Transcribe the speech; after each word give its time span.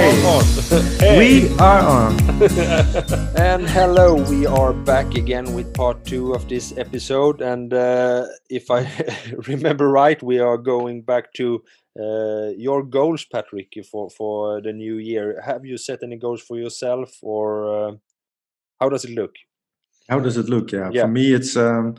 we 0.00 0.06
Hey. 0.06 0.22
are 0.22 0.38
on. 0.38 0.44
Hey. 0.98 1.18
We 1.18 1.58
are 1.58 1.80
on. 1.80 2.16
and 3.36 3.68
hello, 3.68 4.14
we 4.30 4.46
are 4.46 4.72
back 4.72 5.14
again 5.14 5.52
with 5.52 5.74
part 5.74 6.04
two 6.06 6.32
of 6.32 6.48
this 6.48 6.72
episode. 6.78 7.42
And 7.42 7.74
uh, 7.74 8.26
if 8.48 8.70
I 8.70 8.86
remember 9.48 9.90
right, 9.90 10.22
we 10.22 10.38
are 10.38 10.56
going 10.56 11.02
back 11.02 11.32
to 11.34 11.62
uh, 12.00 12.48
your 12.56 12.82
goals, 12.82 13.26
Patrick, 13.26 13.74
for 13.90 14.08
for 14.10 14.62
the 14.62 14.72
new 14.72 14.96
year. 14.96 15.40
Have 15.44 15.66
you 15.66 15.76
set 15.76 16.02
any 16.02 16.16
goals 16.16 16.40
for 16.40 16.56
yourself, 16.58 17.10
or 17.22 17.48
uh, 17.68 17.92
how 18.80 18.88
does 18.88 19.04
it 19.04 19.10
look? 19.10 19.34
How 20.08 20.20
does 20.20 20.36
it 20.36 20.48
look? 20.48 20.72
Yeah. 20.72 20.90
Yeah. 20.92 21.02
For 21.02 21.08
me, 21.08 21.34
it's 21.34 21.56
um, 21.56 21.94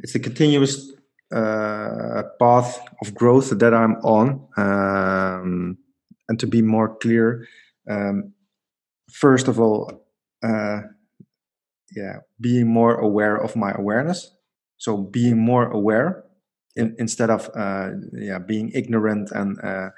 it's 0.00 0.14
a 0.16 0.20
continuous 0.20 0.92
uh, 1.32 2.22
path 2.40 2.80
of 3.02 3.14
growth 3.14 3.50
that 3.58 3.72
I'm 3.72 3.94
on. 4.02 4.48
Um, 4.56 5.78
and 6.30 6.40
to 6.40 6.46
be 6.46 6.62
more 6.62 6.96
clear, 6.96 7.46
um, 7.90 8.32
first 9.12 9.48
of 9.48 9.60
all, 9.60 10.06
uh, 10.42 10.82
yeah, 11.94 12.18
being 12.40 12.68
more 12.68 12.94
aware 12.94 13.36
of 13.36 13.56
my 13.56 13.72
awareness. 13.72 14.30
So 14.78 14.96
being 14.96 15.38
more 15.38 15.68
aware 15.70 16.24
in, 16.76 16.94
instead 16.98 17.30
of 17.30 17.50
uh, 17.54 17.90
yeah 18.14 18.38
being 18.38 18.70
ignorant 18.74 19.30
and 19.32 19.58
uh, 19.62 19.90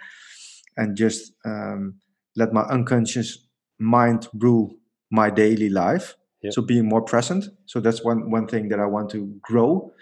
and 0.77 0.97
just 0.97 1.33
um, 1.45 1.97
let 2.35 2.53
my 2.53 2.63
unconscious 2.63 3.47
mind 3.79 4.29
rule 4.35 4.75
my 5.11 5.31
daily 5.31 5.69
life. 5.69 6.17
Yeah. 6.43 6.51
So 6.51 6.63
being 6.63 6.89
more 6.89 7.03
present. 7.03 7.45
So 7.67 7.81
that's 7.81 8.03
one 8.03 8.31
one 8.31 8.49
thing 8.49 8.69
that 8.71 8.81
I 8.81 8.87
want 8.87 9.11
to 9.11 9.33
grow. 9.43 9.93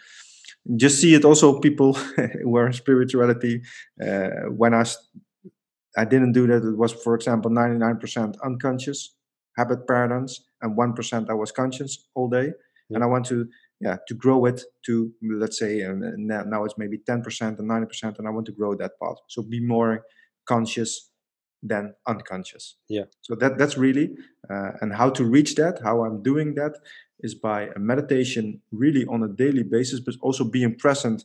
Just 0.76 1.00
see 1.00 1.14
it 1.14 1.24
also 1.24 1.58
people 1.60 1.94
who 2.42 2.56
are 2.56 2.66
in 2.66 2.72
spirituality. 2.72 3.62
Uh, 4.00 4.48
when 4.56 4.74
I 4.74 4.84
I 5.96 6.04
didn't 6.04 6.32
do 6.32 6.46
that, 6.46 6.64
it 6.64 6.76
was 6.76 6.92
for 6.92 7.14
example 7.14 7.50
99% 7.50 8.36
unconscious 8.44 9.14
habit 9.56 9.86
patterns 9.86 10.44
and 10.62 10.76
1% 10.76 11.30
I 11.30 11.34
was 11.34 11.52
conscious 11.52 12.06
all 12.14 12.28
day. 12.28 12.52
And 12.92 13.04
I 13.04 13.06
want 13.06 13.24
to 13.26 13.46
yeah 13.80 13.98
to 14.08 14.14
grow 14.14 14.46
it 14.46 14.62
to 14.86 15.12
let's 15.22 15.58
say 15.58 15.80
and 15.80 16.02
and 16.02 16.26
now 16.26 16.42
now 16.42 16.64
it's 16.64 16.76
maybe 16.76 16.98
10% 16.98 17.58
and 17.58 17.70
90% 17.70 18.18
and 18.18 18.26
I 18.26 18.30
want 18.30 18.46
to 18.46 18.52
grow 18.52 18.74
that 18.74 18.98
part. 18.98 19.18
So 19.28 19.42
be 19.42 19.60
more 19.60 20.04
conscious 20.44 21.10
than 21.62 21.94
unconscious. 22.06 22.76
Yeah. 22.88 23.04
So 23.20 23.34
that 23.36 23.58
that's 23.58 23.76
really 23.76 24.16
uh, 24.52 24.72
and 24.80 24.94
how 24.94 25.10
to 25.10 25.24
reach 25.24 25.54
that, 25.56 25.80
how 25.84 26.04
I'm 26.04 26.22
doing 26.22 26.54
that 26.54 26.74
is 27.20 27.34
by 27.34 27.68
a 27.76 27.78
meditation 27.78 28.60
really 28.72 29.04
on 29.06 29.22
a 29.22 29.28
daily 29.28 29.62
basis, 29.62 30.00
but 30.00 30.14
also 30.20 30.42
being 30.44 30.74
present, 30.74 31.24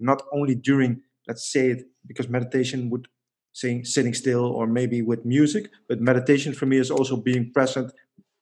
not 0.00 0.22
only 0.32 0.54
during 0.54 1.02
let's 1.28 1.50
say 1.50 1.68
it 1.70 1.84
because 2.06 2.28
meditation 2.28 2.90
would 2.90 3.08
saying 3.54 3.84
sitting 3.86 4.14
still 4.14 4.44
or 4.44 4.66
maybe 4.66 5.00
with 5.00 5.24
music, 5.24 5.70
but 5.88 6.00
meditation 6.00 6.52
for 6.52 6.66
me 6.66 6.76
is 6.78 6.90
also 6.90 7.16
being 7.16 7.50
present 7.54 7.92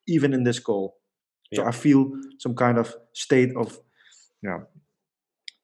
even 0.08 0.32
in 0.34 0.42
this 0.44 0.58
call. 0.58 0.96
So 1.54 1.62
Yeah. 1.62 1.68
I 1.68 1.72
feel 1.72 2.10
some 2.38 2.54
kind 2.54 2.78
of 2.78 2.96
state 3.12 3.52
of 3.56 3.78
yeah. 4.42 4.60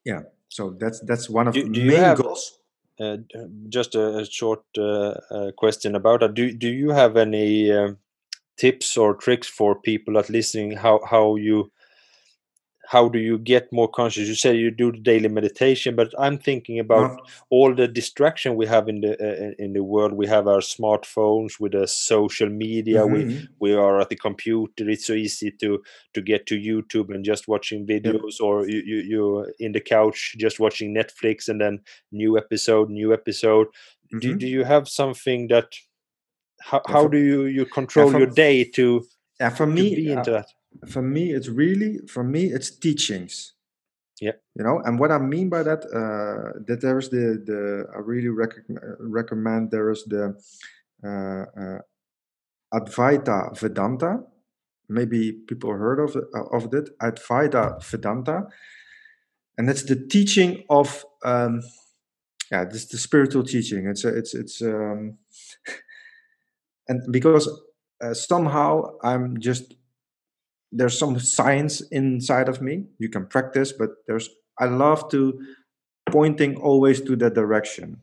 Yeah. 0.05 0.23
So 0.49 0.77
that's 0.81 1.01
that's 1.01 1.29
one 1.31 1.49
of 1.49 1.55
Do- 1.55 1.65
the 1.65 1.71
do 1.71 1.85
main 1.85 1.97
have- 2.05 2.23
goals. 2.23 2.55
Uh, 3.01 3.19
just 3.69 3.95
a, 3.95 4.19
a 4.19 4.25
short 4.25 4.65
uh, 4.77 5.15
uh, 5.31 5.51
question 5.57 5.95
about 5.95 6.21
that. 6.21 6.35
Do 6.35 6.51
do 6.53 6.69
you 6.69 6.91
have 6.91 7.17
any 7.17 7.71
um, 7.73 7.97
tips 8.57 8.97
or 8.97 9.15
tricks 9.15 9.47
for 9.49 9.81
people 9.81 10.15
that 10.15 10.29
listening? 10.31 10.73
How 10.77 11.01
how 11.11 11.37
you 11.37 11.71
how 12.93 13.09
do 13.15 13.19
you 13.19 13.37
get 13.39 13.65
more 13.73 13.89
conscious? 13.99 14.29
You 14.29 14.35
say 14.35 14.55
you 14.57 14.71
do 14.71 14.91
the 14.93 15.03
daily 15.11 15.29
meditation, 15.29 15.95
but 15.95 16.09
I'm 16.19 16.39
thinking 16.39 16.79
about 16.81 17.11
Uh, 17.11 17.17
all 17.51 17.75
the 17.75 17.87
distraction 18.01 18.57
we 18.61 18.67
have 18.75 18.89
in 18.93 19.01
the 19.05 19.13
uh, 19.29 19.53
in 19.65 19.73
the 19.75 19.83
world. 19.93 20.13
We 20.23 20.27
have 20.29 20.47
our 20.53 20.63
smartphones 20.63 21.53
with 21.61 21.73
the 21.73 21.87
social 21.87 22.49
media. 22.49 23.01
We 23.15 23.25
mhm. 23.25 23.49
we 23.65 23.71
are 23.75 24.01
at 24.03 24.09
the 24.09 24.17
computer. 24.29 24.89
It's 24.91 25.07
so 25.07 25.13
easy 25.15 25.51
to 25.61 25.71
to 26.15 26.21
get 26.23 26.47
to 26.47 26.55
YouTube 26.55 27.15
and 27.15 27.25
just 27.27 27.49
watching 27.49 27.87
videos, 27.87 28.41
or 28.41 28.55
you 28.73 28.81
you 28.93 28.99
you 29.13 29.25
in 29.59 29.73
the 29.73 29.81
couch 29.97 30.19
just 30.45 30.59
watching 30.61 30.95
Netflix 30.95 31.49
and 31.49 31.61
then 31.61 31.81
new 32.11 32.39
episode, 32.39 32.89
new 32.91 33.13
episode. 33.13 33.67
Do 34.21 34.29
Mhm. 34.35 34.39
do 34.39 34.47
you 34.47 34.65
have 34.65 34.85
something 34.89 35.49
that? 35.49 35.69
How, 36.71 36.81
how 36.95 37.07
do 37.09 37.19
you 37.19 37.45
you 37.59 37.65
control 37.67 38.11
for- 38.11 38.19
your 38.19 38.31
day 38.35 38.65
to 38.77 38.85
Yeah, 39.41 39.51
for 39.55 39.67
me, 39.67 39.95
be 39.95 40.11
into 40.13 40.31
uh, 40.33 40.37
that? 40.41 40.47
For 40.87 41.03
me, 41.03 41.33
it's 41.33 41.49
really 41.49 41.99
for 42.09 42.23
me, 42.25 42.47
it's 42.47 42.71
teachings. 42.71 43.55
Yeah. 44.21 44.33
You 44.57 44.65
know, 44.65 44.81
and 44.85 44.99
what 44.99 45.13
I 45.13 45.19
mean 45.19 45.49
by 45.49 45.63
that, 45.63 45.85
uh, 45.87 46.59
that 46.67 46.81
there 46.81 46.99
is 46.99 47.09
the 47.11 47.43
the 47.45 47.87
I 47.95 47.99
really 48.01 48.29
rec- 48.29 48.67
recommend 49.01 49.71
there 49.71 49.91
is 49.91 50.05
the 50.05 50.35
uh, 51.05 51.45
uh, 51.61 51.79
Advaita 52.75 53.59
Vedanta. 53.59 54.21
Maybe 54.89 55.33
people 55.33 55.73
heard 55.73 56.01
of 56.01 56.17
it- 56.17 56.29
of 56.35 56.73
it. 56.75 56.99
Advaita 57.01 57.83
Vedanta, 57.85 58.49
and 59.57 59.69
it's 59.69 59.83
the 59.83 59.97
teaching 59.97 60.65
of 60.71 61.05
um, 61.25 61.63
yeah, 62.51 62.65
this 62.65 62.87
the 62.87 62.99
spiritual 62.99 63.45
teaching. 63.45 63.87
It's 63.87 64.05
a, 64.05 64.09
it's 64.17 64.35
it's 64.35 64.63
um, 64.63 65.19
and 66.89 67.03
because 67.13 67.49
uh, 68.03 68.15
somehow 68.15 68.97
I'm 69.03 69.41
just 69.41 69.75
there's 70.73 70.99
some 70.99 71.19
science 71.19 71.81
inside 71.91 72.49
of 72.49 72.61
me. 72.61 72.85
You 72.99 73.09
can 73.09 73.27
practice 73.27 73.73
but 73.73 73.91
there's 74.07 74.29
i 74.59 74.67
love 74.67 75.09
to 75.11 75.41
pointing 76.11 76.57
always 76.57 77.01
to 77.03 77.17
that 77.17 77.35
direction. 77.35 78.03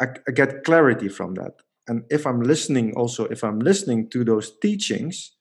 I, 0.00 0.06
I 0.26 0.30
get 0.32 0.64
clarity 0.64 1.08
from 1.08 1.34
that. 1.34 1.54
And 1.88 2.04
if 2.10 2.26
i'm 2.26 2.42
listening 2.42 2.94
also 2.96 3.24
if 3.26 3.42
i'm 3.42 3.60
listening 3.60 4.10
to 4.10 4.22
those 4.24 4.52
teachings 4.60 5.32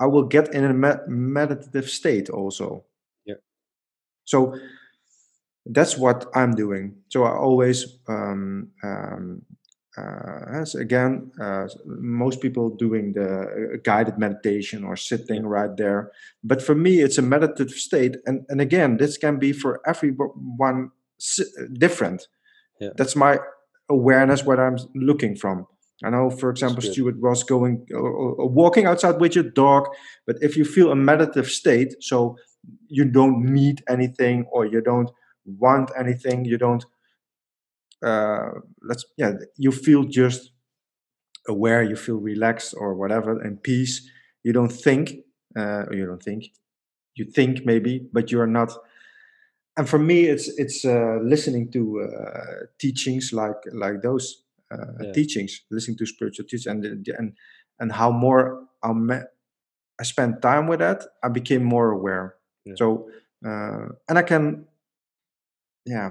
i 0.00 0.06
will 0.06 0.24
get 0.24 0.52
in 0.54 0.64
a 0.64 0.72
me- 0.72 1.04
meditative 1.08 1.90
state 1.90 2.30
also. 2.30 2.84
Yeah. 3.26 3.36
so 4.24 4.56
that's 5.66 5.96
what 5.98 6.26
i'm 6.34 6.52
doing. 6.54 6.96
So 7.08 7.24
i 7.24 7.32
always 7.36 7.98
um, 8.08 8.70
um, 8.82 9.42
as 9.96 10.74
again, 10.74 11.30
uh, 11.40 11.68
most 11.86 12.40
people 12.40 12.70
doing 12.70 13.12
the 13.12 13.40
uh, 13.40 13.76
guided 13.82 14.18
meditation 14.18 14.84
or 14.84 14.96
sitting 14.96 15.46
right 15.46 15.76
there. 15.76 16.12
But 16.44 16.62
for 16.62 16.74
me, 16.74 17.00
it's 17.00 17.18
a 17.18 17.22
meditative 17.22 17.70
state, 17.70 18.16
and 18.26 18.44
and 18.48 18.60
again, 18.60 18.98
this 18.98 19.16
can 19.16 19.38
be 19.38 19.52
for 19.52 19.80
everyone 19.86 20.90
different. 21.78 22.28
Yeah. 22.80 22.90
That's 22.96 23.16
my 23.16 23.38
awareness 23.88 24.44
what 24.44 24.60
I'm 24.60 24.76
looking 24.94 25.36
from. 25.36 25.66
I 26.04 26.10
know, 26.10 26.28
for 26.28 26.50
example. 26.50 26.82
Stuart 26.82 27.18
was 27.20 27.42
going 27.42 27.86
uh, 27.92 27.98
uh, 27.98 28.46
walking 28.46 28.84
outside 28.86 29.18
with 29.18 29.34
your 29.34 29.44
dog, 29.44 29.88
but 30.26 30.36
if 30.42 30.56
you 30.56 30.64
feel 30.64 30.90
a 30.90 30.96
meditative 30.96 31.50
state, 31.50 31.94
so 32.00 32.36
you 32.88 33.04
don't 33.04 33.44
need 33.44 33.82
anything 33.88 34.44
or 34.52 34.66
you 34.66 34.82
don't 34.82 35.10
want 35.46 35.90
anything, 35.98 36.44
you 36.44 36.58
don't 36.58 36.84
uh, 38.04 38.50
let's 38.82 39.04
yeah 39.16 39.32
you 39.56 39.72
feel 39.72 40.04
just 40.04 40.50
aware 41.48 41.82
you 41.82 41.96
feel 41.96 42.16
relaxed 42.16 42.74
or 42.76 42.94
whatever 42.94 43.40
and 43.40 43.62
peace 43.62 44.08
you 44.44 44.52
don't 44.52 44.72
think 44.72 45.14
uh, 45.56 45.84
or 45.88 45.94
you 45.94 46.06
don't 46.06 46.22
think 46.22 46.44
you 47.14 47.24
think 47.24 47.64
maybe 47.64 48.06
but 48.12 48.30
you're 48.30 48.46
not 48.46 48.72
and 49.76 49.88
for 49.88 49.98
me 49.98 50.24
it's 50.24 50.48
it's 50.58 50.84
uh, 50.84 51.18
listening 51.22 51.70
to 51.72 52.02
uh, 52.02 52.66
teachings 52.78 53.32
like 53.32 53.56
like 53.72 54.02
those 54.02 54.42
uh, 54.72 55.02
Yeah. 55.02 55.12
teachings 55.12 55.62
listening 55.70 55.98
to 55.98 56.06
spiritual 56.06 56.44
teachings 56.46 56.66
and 56.66 56.84
and 57.18 57.32
and 57.80 57.92
how 57.92 58.10
more 58.10 58.64
I, 58.82 58.90
I 60.00 60.04
spent 60.04 60.42
time 60.42 60.66
with 60.66 60.80
that 60.80 61.04
i 61.22 61.28
became 61.28 61.64
more 61.64 61.90
aware 61.92 62.36
Yeah. 62.64 62.74
so 62.76 63.08
uh, 63.46 63.86
and 64.08 64.18
i 64.18 64.22
can 64.22 64.66
yeah 65.86 66.10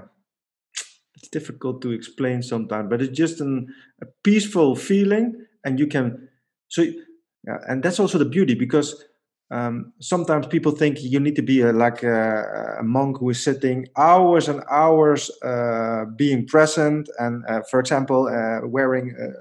it's 1.26 1.32
difficult 1.40 1.82
to 1.82 1.92
explain 1.92 2.42
sometimes 2.42 2.88
but 2.90 3.02
it's 3.02 3.18
just 3.18 3.42
an, 3.42 3.68
a 4.02 4.06
peaceful 4.24 4.76
feeling 4.76 5.34
and 5.64 5.80
you 5.80 5.88
can 5.88 6.28
so 6.68 6.82
yeah, 6.82 7.58
and 7.68 7.84
that's 7.84 8.00
also 8.00 8.18
the 8.18 8.26
beauty 8.26 8.56
because 8.56 9.04
um, 9.52 9.94
sometimes 10.02 10.48
people 10.48 10.72
think 10.72 10.98
you 11.02 11.20
need 11.20 11.36
to 11.36 11.44
be 11.44 11.62
a, 11.62 11.72
like 11.72 12.02
a, 12.04 12.78
a 12.80 12.84
monk 12.84 13.20
who 13.20 13.30
is 13.30 13.44
sitting 13.44 13.86
hours 13.96 14.48
and 14.50 14.64
hours 14.72 15.30
uh, 15.44 16.06
being 16.18 16.48
present 16.48 17.10
and 17.20 17.44
uh, 17.48 17.62
for 17.70 17.80
example 17.80 18.28
uh, 18.28 18.68
wearing 18.68 19.16
uh, 19.22 19.40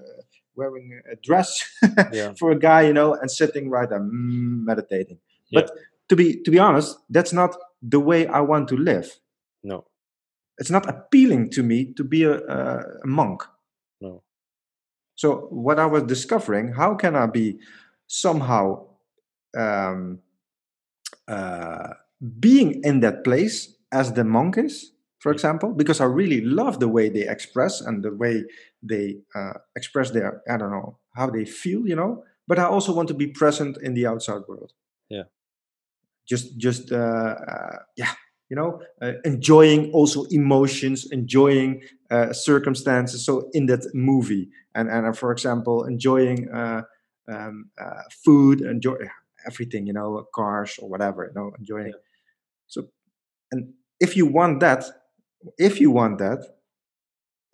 wearing 0.56 1.00
a 1.12 1.16
dress 1.16 1.64
Yeah. 2.12 2.32
for 2.38 2.50
a 2.50 2.58
guy 2.58 2.82
you 2.82 2.92
know 2.92 3.14
and 3.14 3.30
sitting 3.30 3.70
right 3.70 3.88
there 3.88 4.00
mm, 4.00 4.64
meditating 4.64 5.18
Yeah. 5.50 5.60
but 5.62 5.70
to 6.08 6.16
be 6.16 6.42
to 6.44 6.50
be 6.50 6.58
honest 6.58 6.98
that's 7.10 7.32
not 7.32 7.56
the 7.82 8.00
way 8.00 8.26
i 8.26 8.40
want 8.40 8.68
to 8.68 8.76
live 8.76 9.08
No, 9.62 9.86
it's 10.58 10.70
not 10.70 10.88
appealing 10.88 11.50
to 11.50 11.62
me 11.62 11.92
to 11.94 12.04
be 12.04 12.24
a, 12.24 12.38
a, 12.38 13.06
monk. 13.06 13.42
no. 14.00 14.22
So 15.16 15.46
what 15.50 15.78
I 15.78 15.86
was 15.86 16.02
discovering, 16.04 16.72
how 16.72 16.94
can 16.94 17.14
I 17.16 17.26
be 17.26 17.58
somehow 18.06 18.86
um, 19.56 20.20
uh, 21.28 21.88
being 22.40 22.82
in 22.82 23.00
that 23.00 23.24
place 23.24 23.76
as 23.92 24.12
the 24.12 24.24
monk 24.24 24.58
is 24.58 24.94
for 25.24 25.32
example, 25.32 25.72
because 25.72 26.02
I 26.02 26.04
really 26.04 26.42
love 26.42 26.80
the 26.80 26.88
way 26.96 27.08
they 27.08 27.26
express 27.26 27.80
and 27.80 28.04
the 28.04 28.14
way 28.14 28.44
they 28.82 29.20
uh, 29.34 29.54
express 29.74 30.10
their, 30.10 30.42
I 30.46 30.58
don't 30.58 30.70
know, 30.70 30.98
how 31.16 31.30
they 31.30 31.46
feel, 31.46 31.88
you 31.88 31.96
know. 31.96 32.24
But 32.46 32.58
I 32.58 32.64
also 32.64 32.92
want 32.94 33.08
to 33.08 33.14
be 33.14 33.28
present 33.28 33.78
in 33.80 33.94
the 33.94 34.06
outside 34.06 34.42
world. 34.46 34.74
Yeah. 35.08 35.22
Just, 36.28 36.58
just, 36.58 36.92
uh, 36.92 37.36
uh, 37.40 37.76
yeah, 37.96 38.12
you 38.54 38.60
know, 38.60 38.80
uh, 39.02 39.14
enjoying 39.24 39.90
also 39.92 40.24
emotions, 40.30 41.10
enjoying 41.10 41.82
uh, 42.10 42.32
circumstances. 42.32 43.26
So 43.26 43.50
in 43.52 43.66
that 43.66 43.84
movie, 43.94 44.48
and 44.76 44.88
and 44.88 45.06
uh, 45.06 45.12
for 45.12 45.32
example, 45.32 45.84
enjoying 45.84 46.48
uh, 46.50 46.82
um, 47.28 47.70
uh, 47.80 48.02
food, 48.24 48.60
enjoy 48.60 48.96
everything, 49.44 49.86
you 49.88 49.92
know, 49.92 50.26
cars 50.32 50.78
or 50.80 50.88
whatever, 50.88 51.24
you 51.24 51.34
know, 51.34 51.52
enjoying. 51.58 51.88
Yeah. 51.88 52.02
So, 52.68 52.88
and 53.50 53.72
if 53.98 54.16
you 54.16 54.26
want 54.26 54.60
that, 54.60 54.84
if 55.58 55.80
you 55.80 55.90
want 55.90 56.18
that, 56.18 56.40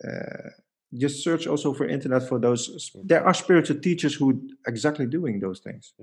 uh, 0.07 0.49
just 0.93 1.23
search 1.23 1.47
also 1.47 1.73
for 1.73 1.87
internet 1.87 2.27
for 2.29 2.37
those. 2.37 2.91
Mm. 2.95 3.07
There 3.07 3.25
are 3.25 3.33
spiritual 3.33 3.79
teachers 3.79 4.13
who 4.13 4.49
exactly 4.67 5.07
doing 5.07 5.39
those 5.39 5.61
things. 5.61 5.93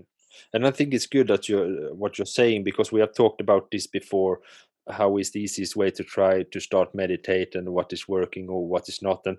and 0.53 0.67
i 0.67 0.71
think 0.71 0.95
it's 0.95 1.07
good 1.07 1.29
that 1.29 1.49
you 1.49 1.91
what 1.95 2.19
you're 2.19 2.27
saying 2.27 2.65
because 2.65 2.93
we 2.93 3.01
have 3.01 3.15
talked 3.15 3.41
about 3.41 3.71
this 3.71 3.87
before 3.87 4.41
how 4.91 5.17
is 5.19 5.31
the 5.31 5.41
easiest 5.41 5.77
way 5.77 5.91
to 5.91 6.05
try 6.05 6.43
to 6.43 6.61
start 6.61 6.95
meditate 6.95 7.55
and 7.55 7.69
what 7.71 7.93
is 7.93 8.09
working 8.09 8.49
or 8.49 8.67
what 8.67 8.89
is 8.89 9.03
not? 9.03 9.23
And 9.27 9.39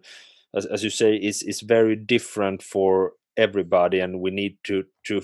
as, 0.56 0.66
as 0.66 0.84
you 0.84 0.90
say 0.90 1.16
it's, 1.16 1.42
it's 1.42 1.62
very 1.62 1.96
different 1.96 2.64
for 2.64 3.14
everybody 3.38 4.00
and 4.00 4.20
we 4.20 4.32
need 4.32 4.58
to 4.66 4.84
to 5.06 5.22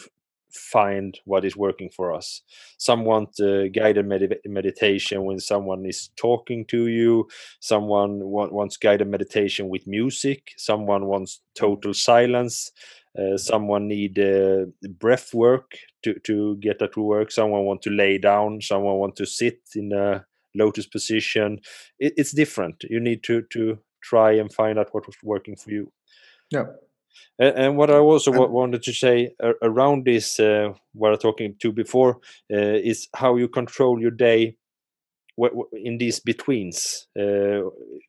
find 0.51 1.19
what 1.25 1.43
is 1.43 1.57
working 1.57 1.89
for 1.89 2.13
us. 2.13 2.41
Some 2.77 3.03
want 3.03 3.37
uh, 3.41 3.67
guided 3.67 4.07
medi- 4.07 4.39
meditation 4.45 5.25
when 5.25 5.39
someone 5.39 5.85
is 5.85 6.09
talking 6.15 6.65
to 6.67 6.87
you. 6.87 7.27
Someone 7.59 8.19
wa- 8.23 8.47
wants 8.47 8.77
guided 8.77 9.09
meditation 9.09 9.67
with 9.67 9.85
music. 9.85 10.53
Someone 10.55 11.07
wants 11.07 11.41
total 11.55 11.93
silence 11.93 12.71
uh, 13.17 13.37
someone 13.37 13.87
need 13.87 14.19
uh, 14.19 14.65
breath 14.99 15.33
work 15.33 15.77
to, 16.03 16.19
to 16.19 16.57
get 16.57 16.79
that 16.79 16.93
to 16.93 17.01
work. 17.01 17.31
Someone 17.31 17.63
want 17.63 17.81
to 17.83 17.89
lay 17.89 18.17
down. 18.17 18.61
Someone 18.61 18.95
want 18.95 19.15
to 19.17 19.25
sit 19.25 19.59
in 19.75 19.91
a 19.93 20.25
lotus 20.55 20.85
position. 20.87 21.59
It, 21.99 22.13
it's 22.17 22.31
different. 22.31 22.83
You 22.83 22.99
need 22.99 23.23
to 23.23 23.43
to 23.53 23.79
try 24.01 24.33
and 24.33 24.51
find 24.53 24.77
out 24.77 24.93
what 24.93 25.07
was 25.07 25.15
working 25.23 25.55
for 25.55 25.71
you. 25.71 25.91
Yeah. 26.51 26.65
and, 27.39 27.57
and 27.57 27.77
what 27.77 27.89
i 27.89 27.97
also 27.97 28.31
And 28.31 28.51
wanted 28.53 28.83
to 28.83 28.93
say 28.93 29.31
around 29.61 30.05
this 30.05 30.39
uh, 30.39 30.73
what 30.93 31.13
i'm 31.13 31.17
talking 31.17 31.55
to 31.59 31.71
before 31.71 32.19
uh, 32.53 32.77
is 32.91 33.07
how 33.15 33.35
you 33.35 33.47
control 33.47 33.99
your 33.99 34.11
day 34.11 34.57
in 35.73 35.97
these 35.97 36.19
betweens 36.19 37.07
uh, 37.19 37.61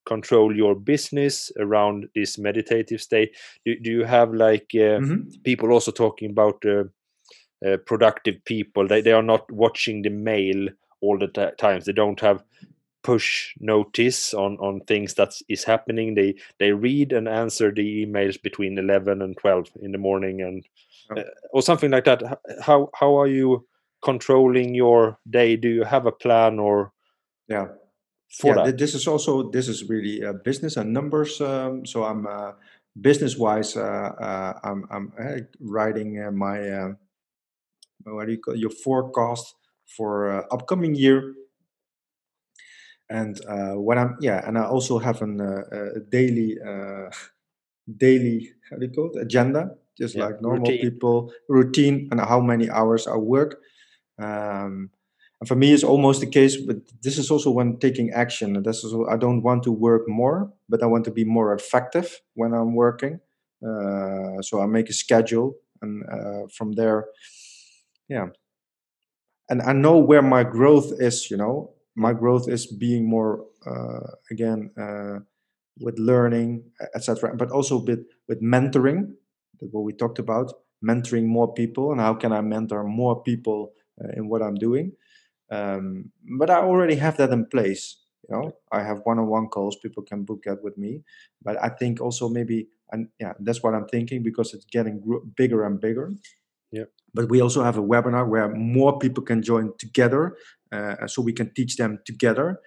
control 0.05 0.55
your 0.57 0.75
business 0.75 1.51
around 1.59 2.09
this 2.15 2.39
meditative 2.39 3.01
state. 3.01 3.37
Do, 3.65 3.75
do 3.81 3.91
you 3.91 4.05
have 4.05 4.33
like 4.33 4.71
uh, 4.75 5.01
Mhm. 5.01 5.43
people 5.43 5.73
also 5.73 5.91
talking 5.91 6.31
about 6.31 6.65
uh, 6.65 6.85
uh, 7.67 7.79
productive 7.87 8.45
people? 8.45 8.87
They, 8.89 9.01
they 9.03 9.13
are 9.13 9.23
not 9.23 9.51
watching 9.51 10.03
the 10.03 10.11
mail 10.11 10.69
all 11.01 11.19
the 11.19 11.29
ti 11.29 11.51
times. 11.59 11.85
They 11.85 11.93
don't 11.93 12.21
have 12.21 12.43
push 13.03 13.55
notice 13.61 14.35
on 14.35 14.57
on 14.59 14.81
things 14.81 15.15
that 15.15 15.33
is 15.49 15.65
happening. 15.65 16.15
They 16.15 16.35
they 16.59 16.73
read 16.73 17.13
and 17.13 17.29
answer 17.29 17.73
the 17.73 18.07
emails 18.07 18.41
between 18.43 18.79
11 18.79 19.23
and 19.23 19.37
12 19.37 19.69
in 19.83 19.93
the 19.93 19.99
morning 19.99 20.43
and 20.43 20.65
uh, 21.17 21.23
or 21.53 21.63
something 21.63 21.91
like 21.91 22.05
that. 22.05 22.23
How 22.63 22.91
how 22.95 23.17
are 23.21 23.29
you 23.29 23.67
controlling 24.03 24.75
your 24.75 25.19
day? 25.31 25.57
Do 25.57 25.69
you 25.69 25.85
have 25.85 26.07
a 26.07 26.13
plan 26.13 26.59
or 26.59 26.93
yeah. 27.49 27.69
for 28.29 28.57
yeah 28.57 28.65
that. 28.67 28.79
this 28.79 28.95
is 28.95 29.07
also 29.07 29.51
this 29.51 29.69
is 29.69 29.89
really 29.89 30.25
uh, 30.25 30.33
business 30.45 30.77
and 30.77 30.93
numbers 30.93 31.41
um, 31.41 31.87
so 31.87 32.05
i'm 32.05 32.27
uh, 32.27 32.53
business 33.01 33.37
wise 33.37 33.77
uh, 33.77 34.13
uh, 34.21 34.53
i'm 34.65 34.85
i'm 34.91 35.13
uh, 35.19 35.41
writing 35.61 36.23
uh, 36.23 36.31
my 36.31 36.69
uh, 36.69 36.93
what 38.05 38.27
do 38.27 38.33
you 38.33 38.39
call 38.39 38.57
your 38.57 38.71
forecast 38.71 39.55
for 39.87 40.31
uh, 40.31 40.43
upcoming 40.51 40.95
year. 40.95 41.35
And 43.09 43.39
uh, 43.47 43.75
when 43.75 43.99
i'm 43.99 44.17
yeah 44.21 44.43
and 44.47 44.59
i 44.59 44.65
also 44.65 44.99
have 44.99 45.23
an, 45.23 45.41
uh, 45.41 45.63
a 45.71 46.01
daily 46.01 46.59
uh, 46.59 47.09
daily 47.97 48.51
how 48.69 48.79
do 48.79 48.87
you 48.87 48.93
call 48.93 49.11
it 49.15 49.23
agenda 49.23 49.71
just 49.97 50.17
yeah 50.17 50.25
like 50.27 50.43
normal 50.43 50.71
routine. 50.71 50.81
people 50.81 51.33
routine 51.49 52.09
and 52.11 52.21
how 52.21 52.41
many 52.41 52.69
hours 52.69 53.07
i 53.07 53.15
work. 53.15 53.63
Um, 54.19 54.91
and 55.41 55.49
for 55.49 55.55
me 55.55 55.73
it's 55.73 55.85
almost 55.85 56.21
the 56.21 56.27
case 56.27 56.57
but 56.57 56.77
this 57.03 57.19
is 57.19 57.31
also 57.31 57.51
when 57.51 57.79
taking 57.79 58.11
action. 58.11 58.63
This 58.63 58.85
is 58.85 58.95
i 59.11 59.17
don't 59.17 59.43
want 59.43 59.63
to 59.65 59.73
work 59.73 60.09
more 60.09 60.53
but 60.69 60.83
i 60.83 60.87
want 60.87 61.05
to 61.05 61.11
be 61.11 61.25
more 61.25 61.55
effective 61.55 62.21
when 62.35 62.53
i'm 62.53 62.75
working. 62.75 63.21
Uh, 63.67 64.41
so 64.43 64.61
i 64.61 64.67
make 64.67 64.89
a 64.89 64.93
schedule 64.93 65.57
and 65.83 66.05
uh, 66.11 66.47
from 66.57 66.73
there 66.73 67.07
yeah. 68.09 68.29
And 69.49 69.63
i 69.63 69.73
know 69.73 69.99
where 69.99 70.23
my 70.23 70.45
growth 70.45 70.93
is 70.99 71.31
you 71.31 71.37
know? 71.37 71.73
My 71.99 72.13
growth 72.13 72.47
is 72.47 72.67
being 72.67 73.09
more 73.09 73.47
uh, 73.67 74.11
again 74.31 74.71
uh, 74.79 75.21
with 75.81 75.99
learning 75.99 76.65
etc 76.95 77.35
but 77.37 77.51
also 77.51 77.79
with 77.79 78.05
with 78.29 78.41
mentoring 78.43 79.13
what 79.61 79.83
we 79.83 79.93
talked 79.93 80.19
about 80.19 80.53
mentoring 80.85 81.27
more 81.27 81.53
people 81.53 81.93
and 81.93 82.01
how 82.01 82.15
can 82.15 82.33
i 82.33 82.41
mentor 82.41 82.85
more 82.85 83.23
people 83.23 83.73
uh, 84.03 84.09
in 84.17 84.29
what 84.29 84.43
i'm 84.43 84.55
doing 84.55 84.93
um, 85.51 86.11
but 86.39 86.51
i 86.51 86.57
already 86.57 86.97
have 86.97 87.17
that 87.17 87.31
in 87.31 87.47
place 87.47 87.97
you 88.29 88.35
know? 88.35 88.51
I 88.73 88.83
have 88.83 89.03
one-on-one 89.05 89.49
calls 89.49 89.77
people 89.77 90.03
can 90.03 90.25
book 90.25 90.43
that 90.45 90.63
with 90.63 90.77
me 90.77 91.03
but 91.43 91.63
i 91.63 91.69
think 91.69 92.01
also 92.01 92.29
maybe 92.29 92.69
and 92.93 93.09
yeah 93.21 93.33
that's 93.41 93.63
what 93.63 93.75
i'm 93.75 93.87
thinking 93.87 94.23
because 94.23 94.55
it's 94.55 94.65
getting 94.67 95.01
gr- 95.01 95.25
bigger 95.37 95.65
and 95.65 95.81
bigger. 95.81 96.13
Yeah. 96.73 96.85
But 97.15 97.31
we 97.31 97.41
also 97.41 97.63
have 97.63 97.79
a 97.79 97.83
webinar 97.83 98.29
where 98.29 98.49
more 98.49 98.99
people 98.99 99.23
can 99.23 99.41
join 99.41 99.73
together 99.79 100.37
uh, 100.73 101.07
so 101.07 101.23
we 101.23 101.33
can 101.33 101.55
teach 101.55 101.77
them 101.77 102.01
together 102.05 102.61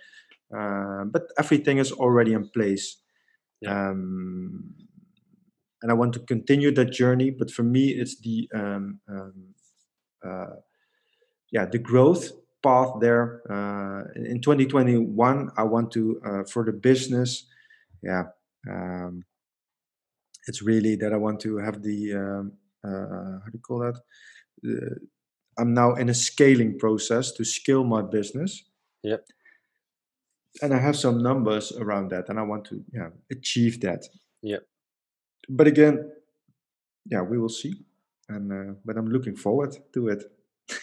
uh, 0.55 1.03
but 1.05 1.23
everything 1.37 1.77
is 1.77 1.91
already 1.91 2.33
in 2.33 2.49
place. 2.49 2.97
Yeah. 3.61 3.89
Um, 3.89 4.73
and 5.81 5.91
i 5.91 5.93
want 5.93 6.13
to 6.13 6.19
continue 6.19 6.71
that 6.71 6.91
journey 6.91 7.29
but 7.29 7.51
for 7.51 7.63
me 7.63 7.89
it's 7.89 8.19
the 8.21 8.49
um, 8.53 8.99
um, 9.07 9.33
uh, 10.25 10.55
yeah 11.51 11.65
the 11.65 11.79
growth 11.79 12.31
path 12.63 12.93
there. 12.99 13.41
Uh, 13.49 14.03
in 14.15 14.25
in 14.25 14.41
2021 14.41 15.49
i 15.57 15.63
want 15.63 15.91
to 15.91 16.21
uh, 16.25 16.43
for 16.43 16.63
the 16.65 16.71
business 16.71 17.47
yeah 18.03 18.23
um, 18.69 19.23
it's 20.47 20.61
really 20.61 20.95
that 20.95 21.13
i 21.13 21.17
want 21.17 21.39
to 21.39 21.57
have 21.57 21.81
the 21.83 22.13
um, 22.13 22.51
uh, 22.85 23.39
how 23.43 23.49
do 23.51 23.57
you 23.57 23.59
call 23.59 23.79
that? 23.79 23.97
I'm 25.57 25.73
now 25.73 25.95
in 25.95 26.07
a 26.09 26.13
scaling 26.13 26.79
process 26.79 27.33
to 27.33 27.43
scale 27.43 27.83
my 27.83 28.01
business. 28.01 28.63
Yeah 29.03 29.17
and 30.61 30.73
i 30.73 30.79
have 30.79 30.95
some 30.95 31.21
numbers 31.21 31.71
around 31.73 32.09
that 32.09 32.29
and 32.29 32.39
i 32.39 32.41
want 32.41 32.65
to 32.65 32.83
yeah 32.93 33.09
achieve 33.31 33.81
that. 33.81 34.03
Yeah 34.41 34.63
but 35.47 35.67
again 35.67 36.11
yeah 37.05 37.21
we 37.21 37.37
will 37.37 37.49
see. 37.49 37.73
And 38.27 38.51
uh, 38.51 38.73
but 38.85 38.97
i'm 38.97 39.07
looking 39.07 39.35
forward 39.35 39.75
to 39.93 40.07
it 40.09 40.23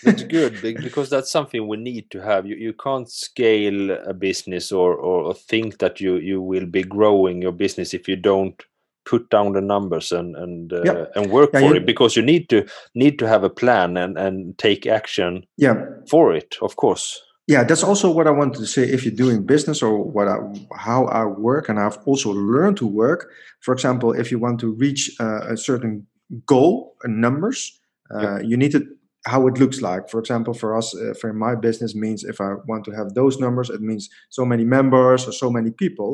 That's 0.03 0.23
good 0.39 0.61
because 0.63 1.11
that's 1.11 1.31
something 1.31 1.67
we 1.69 1.77
need 1.77 2.11
to 2.11 2.21
have. 2.21 2.47
You 2.47 2.57
you 2.57 2.73
can't 2.73 3.11
scale 3.11 3.91
a 3.91 4.15
business 4.15 4.73
or 4.73 4.95
or 4.95 5.35
think 5.35 5.79
that 5.79 6.01
you 6.01 6.17
you 6.17 6.41
will 6.43 6.67
be 6.67 6.83
growing 6.83 7.43
your 7.43 7.53
business 7.53 7.95
if 7.95 8.09
you 8.09 8.17
don't 8.17 8.63
put 9.05 9.31
down 9.31 9.53
the 9.53 9.61
numbers 9.61 10.13
and 10.13 10.37
and 10.37 10.73
uh, 10.73 11.07
and 11.15 11.31
work 11.31 11.51
yeah 11.55 11.61
for 11.61 11.67
you, 11.71 11.75
it 11.75 11.87
because 11.87 12.17
you 12.17 12.23
need 12.23 12.49
to 12.49 12.67
need 12.95 13.19
to 13.19 13.29
have 13.29 13.45
a 13.45 13.51
plan 13.51 13.97
and 13.97 14.19
and 14.19 14.59
take 14.59 14.87
action 14.87 15.47
yeah 15.57 15.75
for 16.11 16.35
it. 16.35 16.57
Of 16.61 16.75
course. 16.77 17.23
yeah 17.49 17.63
that's 17.69 17.85
also 17.85 18.11
what 18.11 18.27
i 18.27 18.31
wanted 18.41 18.59
to 18.59 18.67
say 18.67 18.83
if 18.83 19.05
you're 19.05 19.15
doing 19.25 19.47
business 19.47 19.83
or 19.83 19.93
what 20.17 20.27
I, 20.27 20.37
how 20.75 21.07
i 21.07 21.25
work 21.25 21.69
and 21.69 21.79
i've 21.79 21.99
also 22.05 22.31
learned 22.33 22.77
to 22.79 22.87
work 22.87 23.21
for 23.61 23.73
example 23.73 24.09
if 24.23 24.33
you 24.33 24.41
want 24.41 24.59
to 24.61 24.69
reach 24.85 25.03
uh, 25.21 25.55
a 25.55 25.57
certain 25.57 26.07
goal 26.47 26.97
and 27.05 27.21
numbers 27.21 27.81
Yep. 28.11 28.31
uh, 28.31 28.39
you 28.51 28.57
need 28.57 28.73
to 28.73 28.87
how 29.33 29.47
it 29.49 29.59
looks 29.63 29.81
like. 29.83 30.09
For 30.13 30.19
example 30.21 30.55
for 30.55 30.71
us 30.79 30.89
uh, 30.97 31.15
for 31.21 31.33
my 31.33 31.55
business 31.67 31.93
means 32.05 32.21
if 32.33 32.41
i 32.41 32.51
want 32.71 32.85
to 32.87 32.93
have 32.99 33.09
those 33.15 33.35
numbers 33.45 33.69
it 33.77 33.83
means 33.91 34.05
so 34.31 34.45
many 34.53 34.65
members 34.65 35.21
or 35.29 35.33
so 35.33 35.49
many 35.51 35.71
people. 35.85 36.11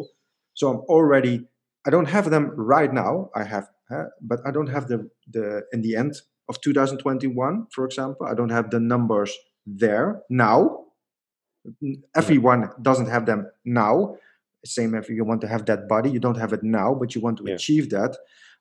So 0.54 0.64
i'm 0.70 0.80
already 0.96 1.34
i 1.86 1.90
don't 1.94 2.10
have 2.16 2.26
them 2.34 2.44
right 2.74 2.92
now 3.04 3.12
i 3.40 3.44
have 3.54 3.66
uh, 3.94 4.06
but 4.30 4.38
i 4.46 4.50
don't 4.56 4.70
have 4.76 4.84
the 4.92 4.98
the 5.36 5.46
in 5.74 5.80
the 5.86 5.92
end 6.02 6.12
of 6.50 6.54
2021 6.60 7.66
for 7.74 7.84
example 7.84 8.26
i 8.26 8.34
don't 8.38 8.50
have 8.58 8.70
the 8.70 8.80
numbers 8.80 9.32
there 9.84 10.08
now. 10.30 10.58
Everyone 12.14 12.70
doesn't 12.80 13.06
have 13.08 13.26
them 13.26 13.50
now. 13.64 14.16
Same 14.64 14.94
if 14.94 15.08
you 15.08 15.24
want 15.24 15.40
to 15.40 15.48
have 15.48 15.64
that 15.66 15.88
body 15.88 16.10
you 16.10 16.20
don't 16.20 16.36
have 16.38 16.52
it 16.52 16.62
now 16.62 16.94
but 16.94 17.14
you 17.14 17.20
want 17.20 17.36
to 17.38 17.44
Yeah. 17.46 17.54
achieve 17.54 17.90
that 17.90 18.16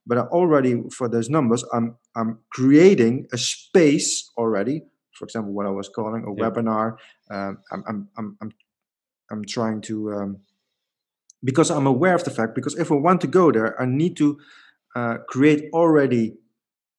but 0.08 0.18
I 0.18 0.22
already 0.22 0.82
for 0.98 1.08
those 1.08 1.30
numbers 1.30 1.64
i'm 1.74 1.96
i'm 2.16 2.40
creating 2.52 3.28
a 3.34 3.38
space 3.38 4.30
already 4.38 4.82
for 5.14 5.26
example 5.26 5.54
what 5.54 5.66
i 5.66 5.70
was 5.70 5.90
calling 5.90 6.24
a 6.26 6.32
Yeah. 6.34 6.50
webinar 6.50 6.96
um, 7.32 7.58
I'm, 7.72 7.84
I'm 7.88 8.10
i'm 8.18 8.38
i'm 8.42 8.52
i'm 9.32 9.46
trying 9.46 9.82
to 9.82 10.14
um, 10.14 10.38
because 11.44 11.72
I'm 11.72 11.88
aware 11.88 12.14
of 12.16 12.24
the 12.24 12.30
fact. 12.32 12.56
Because 12.56 12.76
if 12.78 12.92
I 12.92 12.96
want 12.96 13.22
to 13.22 13.28
go 13.28 13.52
there, 13.52 13.80
I 13.82 13.86
need 13.86 14.16
to 14.18 14.38
uh, 14.96 15.18
create 15.28 15.70
already 15.74 16.36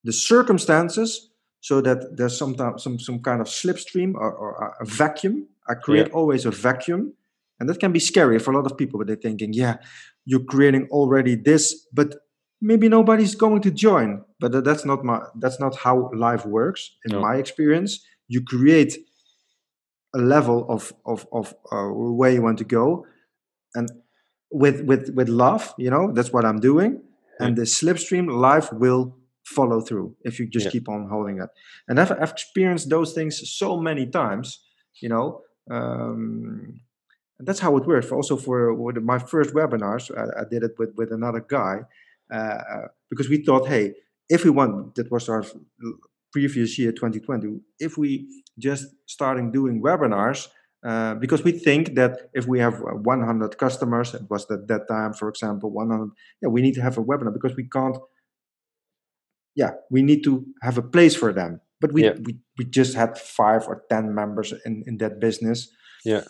the 0.03 0.13
circumstances 0.13 1.29
so 1.61 1.79
that 1.81 2.17
there's 2.17 2.37
some 2.37 2.55
some 2.77 2.99
some 2.99 3.21
kind 3.21 3.39
of 3.41 3.47
slipstream 3.47 4.15
or, 4.15 4.31
or 4.31 4.75
a 4.81 4.85
vacuum. 4.85 5.47
I 5.69 5.75
create 5.75 6.07
Yeah. 6.07 6.13
always 6.13 6.45
a 6.45 6.51
vacuum, 6.51 7.13
and 7.59 7.69
that 7.69 7.79
can 7.79 7.91
be 7.93 7.99
scary 7.99 8.39
for 8.39 8.51
a 8.51 8.55
lot 8.55 8.69
of 8.69 8.77
people. 8.77 8.97
But 8.99 9.07
they're 9.07 9.15
thinking, 9.15 9.53
yeah, 9.53 9.77
you're 10.25 10.43
creating 10.43 10.87
already 10.91 11.35
this, 11.35 11.87
but 11.93 12.15
maybe 12.69 12.87
nobody's 12.89 13.35
going 13.35 13.61
to 13.61 13.71
join. 13.87 14.09
But 14.39 14.63
that's 14.67 14.85
not 14.85 15.03
my 15.03 15.19
that's 15.41 15.59
not 15.59 15.73
how 15.85 16.09
life 16.27 16.43
works 16.45 16.81
in 17.05 17.11
No. 17.13 17.21
my 17.27 17.35
experience. 17.43 17.91
You 18.33 18.41
create 18.53 18.93
a 20.15 20.19
level 20.19 20.65
of 20.69 20.93
of 21.05 21.27
of 21.31 21.53
uh, 21.71 21.87
where 22.19 22.31
you 22.35 22.41
want 22.41 22.57
to 22.59 22.63
go, 22.79 23.05
and 23.75 23.87
with 24.51 24.77
with 24.89 25.09
with 25.17 25.29
love, 25.29 25.73
you 25.77 25.89
know, 25.89 26.11
that's 26.15 26.31
what 26.33 26.45
I'm 26.45 26.59
doing. 26.59 27.01
And 27.39 27.57
the 27.57 27.63
slipstream 27.65 28.25
life 28.49 28.71
will 28.71 29.03
follow 29.55 29.81
through 29.81 30.15
if 30.23 30.39
you 30.39 30.45
just 30.47 30.65
Yeah. 30.67 30.71
keep 30.75 30.87
on 30.87 31.09
holding 31.09 31.37
it. 31.41 31.49
And 31.87 31.99
I've, 31.99 32.11
I've 32.11 32.31
experienced 32.31 32.89
those 32.89 33.11
things 33.13 33.41
so 33.59 33.69
many 33.77 34.05
times, 34.05 34.47
you 35.01 35.09
know. 35.09 35.41
Um, 35.69 36.79
and 37.39 37.47
that's 37.47 37.59
how 37.59 37.75
it 37.77 37.85
works. 37.87 38.11
Also, 38.11 38.37
for 38.37 38.73
with 38.73 38.97
my 38.97 39.19
first 39.19 39.53
webinars, 39.53 40.05
I, 40.15 40.41
I 40.41 40.43
did 40.49 40.61
it 40.63 40.73
with 40.79 40.91
with 40.95 41.11
another 41.11 41.43
guy 41.57 41.75
because 43.09 43.29
we 43.29 43.37
thought, 43.43 43.67
hey, 43.67 43.93
if 44.29 44.43
we 44.43 44.49
want, 44.49 44.95
that 44.95 45.11
was 45.11 45.29
our 45.29 45.43
previous 46.31 46.77
year, 46.79 46.91
2020. 46.91 47.59
If 47.79 47.97
we 47.97 48.27
just 48.57 48.87
starting 49.05 49.51
doing 49.51 49.81
webinars, 49.81 50.47
uh, 50.85 51.15
because 51.15 51.43
we 51.43 51.51
think 51.51 51.95
that 51.95 52.29
if 52.33 52.45
we 52.47 52.59
have 52.59 52.75
uh, 52.75 52.95
100 53.03 53.57
customers, 53.57 54.13
it 54.13 54.23
was 54.29 54.49
at 54.51 54.67
that 54.67 54.87
time, 54.89 55.13
for 55.13 55.29
example, 55.29 55.69
100, 55.71 56.09
yeah, 56.41 56.49
we 56.49 56.61
need 56.61 56.73
to 56.75 56.81
have 56.81 56.97
a 56.97 57.03
webinar 57.03 57.33
because 57.33 57.55
we 57.55 57.67
can't. 57.69 57.97
Yeah, 59.55 59.71
we 59.91 60.01
need 60.01 60.23
to 60.23 60.45
have 60.61 60.77
a 60.77 60.81
place 60.81 61.15
for 61.15 61.31
them. 61.31 61.61
But 61.79 61.93
we 61.93 62.03
Yeah. 62.03 62.15
we, 62.25 62.39
we 62.57 62.65
just 62.65 62.95
had 62.95 63.17
five 63.17 63.67
or 63.67 63.83
ten 63.89 64.13
members 64.15 64.53
in 64.65 64.83
in 64.87 64.97
that 64.97 65.19
business 65.19 65.67
Yeah. 66.05 66.23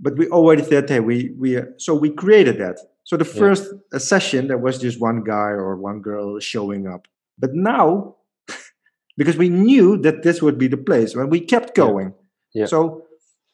but 0.00 0.16
we 0.18 0.26
already 0.28 0.62
said 0.62 0.88
hey 0.88 1.00
we 1.00 1.16
we 1.38 1.58
uh, 1.58 1.66
so 1.78 1.94
we 1.94 2.10
created 2.10 2.56
that 2.58 2.78
so 3.10 3.16
the 3.16 3.30
Yeah. 3.30 3.40
first 3.42 3.64
session 4.12 4.46
there 4.48 4.62
was 4.66 4.74
just 4.86 5.00
one 5.10 5.20
guy 5.34 5.50
or 5.64 5.74
one 5.90 5.98
girl 6.10 6.38
showing 6.52 6.86
up 6.94 7.02
but 7.42 7.50
now 7.54 8.14
because 9.20 9.36
we 9.44 9.48
knew 9.48 9.96
that 10.04 10.22
this 10.22 10.38
would 10.44 10.58
be 10.64 10.68
the 10.74 10.82
place 10.88 11.10
when 11.18 11.28
we 11.34 11.40
kept 11.54 11.74
going 11.84 12.10
Yeah. 12.58 12.68
so 12.72 12.78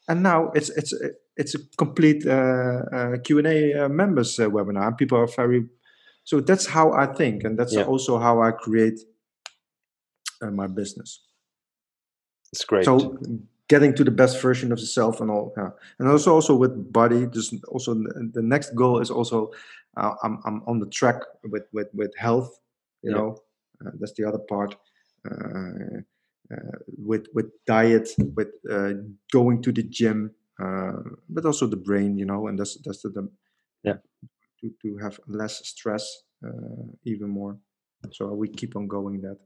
and 0.09 0.19
now 0.31 0.39
it's 0.59 0.71
it's 0.81 0.93
it's 1.41 1.55
a 1.59 1.61
complete 1.85 2.21
uh, 2.37 2.79
uh, 2.97 3.13
q&a 3.25 3.59
uh, 3.81 3.89
members 4.03 4.31
uh, 4.39 4.47
webinar 4.57 4.85
and 4.89 4.97
people 5.03 5.19
are 5.25 5.33
very 5.41 5.61
so 6.31 6.35
that's 6.49 6.67
how 6.77 6.87
i 7.05 7.07
think 7.19 7.45
and 7.45 7.59
that's 7.59 7.75
Yeah. 7.77 7.89
also 7.93 8.13
how 8.27 8.35
i 8.49 8.51
create 8.65 8.99
uh, 10.43 10.51
my 10.61 10.67
business 10.81 11.11
It's 12.53 12.65
great. 12.71 12.85
so 12.85 12.95
getting 13.69 13.95
to 13.95 14.05
the 14.05 14.11
best 14.11 14.41
version 14.41 14.73
of 14.73 14.79
yourself 14.79 15.21
and 15.21 15.31
all 15.31 15.53
yeah. 15.57 15.71
and 15.99 16.09
also 16.09 16.35
also 16.35 16.55
with 16.55 16.93
body 16.93 17.27
just 17.33 17.55
also 17.69 17.95
the 17.95 18.31
the 18.35 18.43
next 18.43 18.75
goal 18.75 19.01
is 19.01 19.11
also 19.11 19.51
uh, 19.97 20.15
I'm, 20.23 20.39
I'm 20.45 20.63
on 20.67 20.79
the 20.81 20.87
track 20.87 21.17
with 21.45 21.65
with 21.73 21.89
with 21.95 22.13
health 22.17 22.59
you 23.03 23.11
Yeah. 23.11 23.17
know 23.19 23.39
uh, 23.85 23.91
that's 23.99 24.15
the 24.15 24.25
other 24.25 24.39
part 24.49 24.77
uh, 25.31 26.01
uh, 26.53 26.79
with 27.07 27.27
with 27.35 27.47
diet 27.67 28.09
with 28.37 28.49
uh, 28.71 28.93
going 29.33 29.63
to 29.63 29.73
the 29.73 29.83
gym 29.83 30.31
uh, 30.63 30.93
but 31.29 31.45
also 31.45 31.67
the 31.67 31.77
brain 31.89 32.17
you 32.19 32.25
know 32.27 32.47
and 32.49 32.59
that's 32.59 32.77
that's 32.85 33.03
the, 33.03 33.11
the 33.11 33.29
Yeah. 33.83 33.99
to, 34.61 34.71
to 34.83 34.97
have 34.99 35.21
less 35.27 35.67
stress 35.67 36.05
uh, 36.47 36.87
even 37.05 37.29
more 37.29 37.59
so 38.13 38.33
we 38.35 38.49
keep 38.49 38.77
on 38.77 38.87
going 38.87 39.21
that 39.23 39.39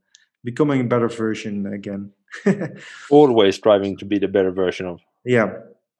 becoming 0.44 0.80
a 0.80 0.85
better 0.85 1.09
version 1.09 1.66
again 1.66 2.12
Always 3.11 3.56
striving 3.56 3.97
to 3.99 4.04
be 4.04 4.18
the 4.18 4.28
better 4.28 4.52
version 4.52 4.87
of 4.87 5.00
yeah 5.25 5.49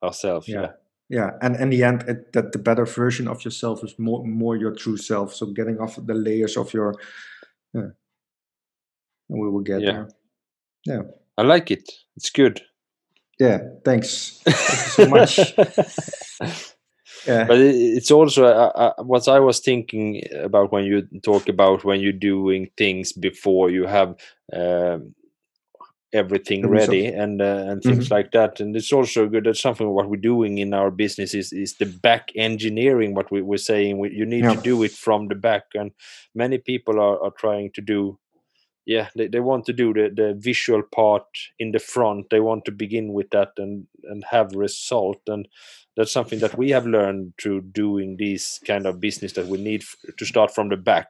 ourselves. 0.03 0.47
yeah 0.47 0.61
Yeah. 0.61 0.71
yeah 1.09 1.29
and 1.41 1.55
in 1.57 1.69
the 1.69 1.83
end 1.83 2.03
it, 2.07 2.31
that 2.33 2.51
the 2.51 2.59
better 2.59 2.85
version 2.85 3.27
of 3.27 3.43
yourself 3.45 3.83
is 3.83 3.93
more 3.99 4.23
more 4.25 4.55
your 4.57 4.73
true 4.75 4.97
self 4.97 5.33
so 5.33 5.45
getting 5.47 5.79
off 5.79 5.97
the 6.05 6.13
layers 6.13 6.57
of 6.57 6.73
your 6.73 6.95
yeah 7.73 7.91
and 9.29 9.39
we 9.41 9.49
will 9.49 9.63
get 9.63 9.81
Yeah. 9.81 9.91
there 9.91 10.07
yeah 10.85 11.01
I 11.37 11.43
like 11.43 11.71
it. 11.71 11.89
It's 12.17 12.29
good. 12.31 12.61
yeah 13.39 13.59
thanks 13.85 14.41
thank 14.43 14.57
you 14.71 14.89
so 14.95 15.05
much 15.09 15.37
yeah 17.25 17.47
but 17.47 17.59
it, 17.59 17.75
it's 17.75 18.11
also 18.11 18.45
uh, 18.45 18.71
uh, 18.97 19.03
what 19.03 19.27
I 19.27 19.39
was 19.39 19.59
thinking 19.59 20.23
about 20.41 20.71
when 20.71 20.85
you 20.85 21.07
talk 21.23 21.49
about 21.49 21.83
when 21.83 21.99
you're 21.99 22.11
doing 22.13 22.69
things 22.77 23.13
before 23.13 23.69
you 23.69 23.85
have 23.85 24.15
um, 24.53 25.13
everything 26.13 26.67
ready 26.69 27.05
and 27.05 27.41
uh, 27.41 27.65
and 27.69 27.83
things 27.83 28.09
Mhm. 28.09 28.11
like 28.11 28.31
that. 28.31 28.59
And 28.59 28.75
it's 28.75 28.91
also 28.91 29.27
good. 29.27 29.45
That's 29.45 29.61
something 29.61 29.89
what 29.89 30.09
we're 30.09 30.17
doing 30.33 30.57
in 30.57 30.73
our 30.73 30.91
business 30.91 31.33
is 31.33 31.53
is 31.53 31.75
the 31.77 31.85
back 31.85 32.31
engineering. 32.35 33.13
What 33.15 33.31
we, 33.31 33.41
we're 33.41 33.57
saying 33.57 33.99
we, 33.99 34.11
you 34.11 34.25
need 34.25 34.43
Yeah. 34.43 34.51
to 34.51 34.57
do 34.57 34.83
it 34.83 34.97
from 34.97 35.27
the 35.27 35.35
back, 35.35 35.63
and 35.75 35.91
many 36.35 36.57
people 36.57 36.99
are, 36.99 37.21
are 37.23 37.31
trying 37.37 37.71
to 37.73 37.81
do. 37.81 38.17
Yeah, 38.85 39.09
they, 39.15 39.27
they 39.27 39.39
want 39.39 39.65
to 39.65 39.73
do 39.73 39.93
the, 39.93 40.09
the 40.15 40.33
visual 40.39 40.81
part 40.81 41.25
in 41.59 41.71
the 41.71 41.79
front. 41.79 42.29
They 42.31 42.39
want 42.39 42.65
to 42.65 42.71
begin 42.71 43.13
with 43.13 43.29
that 43.31 43.51
and 43.57 43.87
and 44.03 44.23
have 44.31 44.53
result 44.55 45.21
and 45.27 45.47
that's 45.97 46.11
something 46.11 46.39
that 46.39 46.57
we 46.57 46.69
have 46.69 46.85
learned 46.85 47.33
through 47.41 47.61
doing 47.61 48.17
this 48.17 48.59
kind 48.65 48.85
of 48.85 48.99
business 48.99 49.33
that 49.33 49.47
we 49.47 49.57
need 49.57 49.81
f- 49.81 50.15
to 50.17 50.25
start 50.25 50.53
from 50.53 50.69
the 50.69 50.77
back 50.77 51.07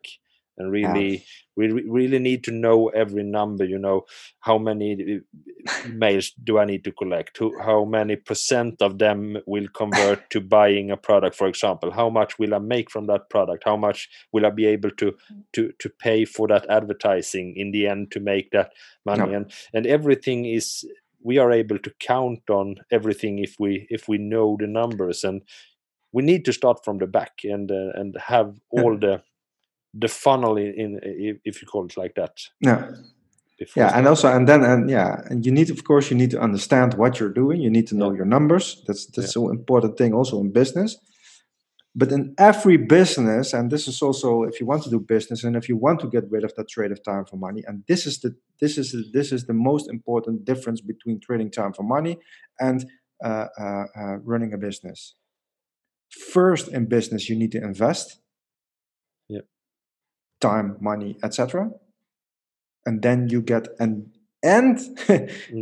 and 0.57 0.71
really 0.71 1.23
we 1.55 1.71
re- 1.71 1.85
really 1.87 2.19
need 2.19 2.43
to 2.43 2.51
know 2.51 2.87
every 2.89 3.23
number 3.23 3.63
you 3.63 3.77
know 3.77 4.05
how 4.39 4.57
many 4.57 5.21
uh, 5.67 5.87
mails 5.89 6.31
do 6.43 6.57
i 6.57 6.65
need 6.65 6.83
to 6.83 6.91
collect? 6.91 7.37
Who, 7.37 7.59
how 7.59 7.85
many 7.85 8.15
percent 8.15 8.81
of 8.81 8.97
them 8.97 9.37
will 9.45 9.67
convert 9.73 10.29
to 10.31 10.41
buying 10.57 10.91
a 10.91 10.97
product 10.97 11.35
for 11.35 11.47
example? 11.47 11.91
How 11.91 12.09
much 12.09 12.39
will 12.39 12.53
i 12.53 12.59
make 12.59 12.89
from 12.89 13.07
that 13.07 13.29
product? 13.29 13.63
How 13.65 13.77
much 13.77 14.09
will 14.31 14.45
i 14.45 14.49
be 14.49 14.65
able 14.65 14.91
to 14.91 15.15
to 15.53 15.71
to 15.79 15.89
pay 15.89 16.25
for 16.25 16.47
that 16.47 16.69
advertising 16.69 17.55
in 17.55 17.71
the 17.71 17.87
end 17.87 18.11
to 18.11 18.19
make 18.19 18.51
that 18.51 18.71
money? 19.05 19.31
Yeah. 19.31 19.37
and 19.37 19.51
and 19.73 19.85
everything 19.85 20.45
is 20.45 20.85
we 21.23 21.37
are 21.37 21.51
able 21.51 21.77
to 21.79 21.91
count 21.99 22.49
on 22.49 22.75
everything 22.91 23.39
if 23.39 23.55
we 23.59 23.87
if 23.89 24.07
we 24.07 24.17
know 24.17 24.57
the 24.59 24.67
numbers 24.67 25.23
and 25.23 25.41
we 26.11 26.23
need 26.23 26.45
to 26.45 26.53
start 26.53 26.83
from 26.83 26.97
the 26.97 27.07
back 27.07 27.39
and 27.43 27.71
uh, 27.71 27.91
and 27.95 28.15
have 28.27 28.59
all 28.71 28.97
the 28.97 29.21
the 29.93 30.07
funnel 30.07 30.57
in, 30.57 30.99
in 31.03 31.39
if, 31.43 31.61
you 31.61 31.67
call 31.67 31.85
it 31.85 31.97
like 31.97 32.15
that 32.15 32.37
yeah 32.61 32.89
before 33.59 33.83
yeah 33.83 33.97
and 33.97 34.07
also 34.07 34.27
and 34.31 34.47
then 34.47 34.63
and 34.63 34.89
yeah 34.89 35.21
and 35.29 35.45
you 35.45 35.51
need 35.51 35.69
of 35.69 35.83
course 35.83 36.09
you 36.09 36.17
need 36.17 36.31
to 36.31 36.39
understand 36.39 36.93
what 36.95 37.19
you're 37.19 37.33
doing 37.33 37.61
you 37.61 37.69
need 37.69 37.87
to 37.87 37.95
know 37.95 38.11
Yeah. 38.11 38.17
your 38.17 38.25
numbers 38.25 38.83
that's 38.87 39.05
that's 39.07 39.27
Yeah. 39.27 39.31
so 39.31 39.49
important 39.49 39.97
thing 39.97 40.13
also 40.13 40.39
in 40.39 40.51
business 40.51 40.97
but 41.93 42.11
in 42.11 42.33
every 42.37 42.77
business 42.77 43.53
and 43.53 43.69
this 43.69 43.87
is 43.87 44.01
also 44.01 44.43
if 44.43 44.59
you 44.59 44.65
want 44.65 44.83
to 44.83 44.89
do 44.89 44.99
business 44.99 45.43
and 45.43 45.55
if 45.55 45.67
you 45.67 45.75
want 45.75 45.99
to 45.99 46.07
get 46.07 46.23
rid 46.29 46.43
of 46.43 46.53
that 46.55 46.69
trade 46.69 46.91
of 46.91 47.03
time 47.03 47.25
for 47.25 47.35
money 47.35 47.63
and 47.67 47.83
this 47.87 48.05
is 48.05 48.19
the 48.21 48.35
this 48.61 48.77
is 48.77 48.91
the, 48.91 49.03
this 49.13 49.31
is 49.31 49.45
the 49.45 49.53
most 49.53 49.89
important 49.89 50.45
difference 50.45 50.79
between 50.81 51.19
trading 51.19 51.51
time 51.51 51.73
for 51.73 51.83
money 51.83 52.17
and 52.59 52.85
uh, 53.23 53.47
uh, 53.59 53.83
uh, 53.95 54.15
running 54.23 54.53
a 54.53 54.57
business. 54.57 55.15
First 56.09 56.67
in 56.69 56.87
business 56.87 57.29
you 57.29 57.35
need 57.35 57.51
to 57.51 57.61
invest. 57.61 58.19
Yeah. 59.29 59.41
time 60.41 60.77
money 60.81 61.17
etc 61.23 61.69
and 62.85 63.01
then 63.01 63.29
you 63.29 63.41
get 63.41 63.67
and 63.79 64.11
and 64.43 64.79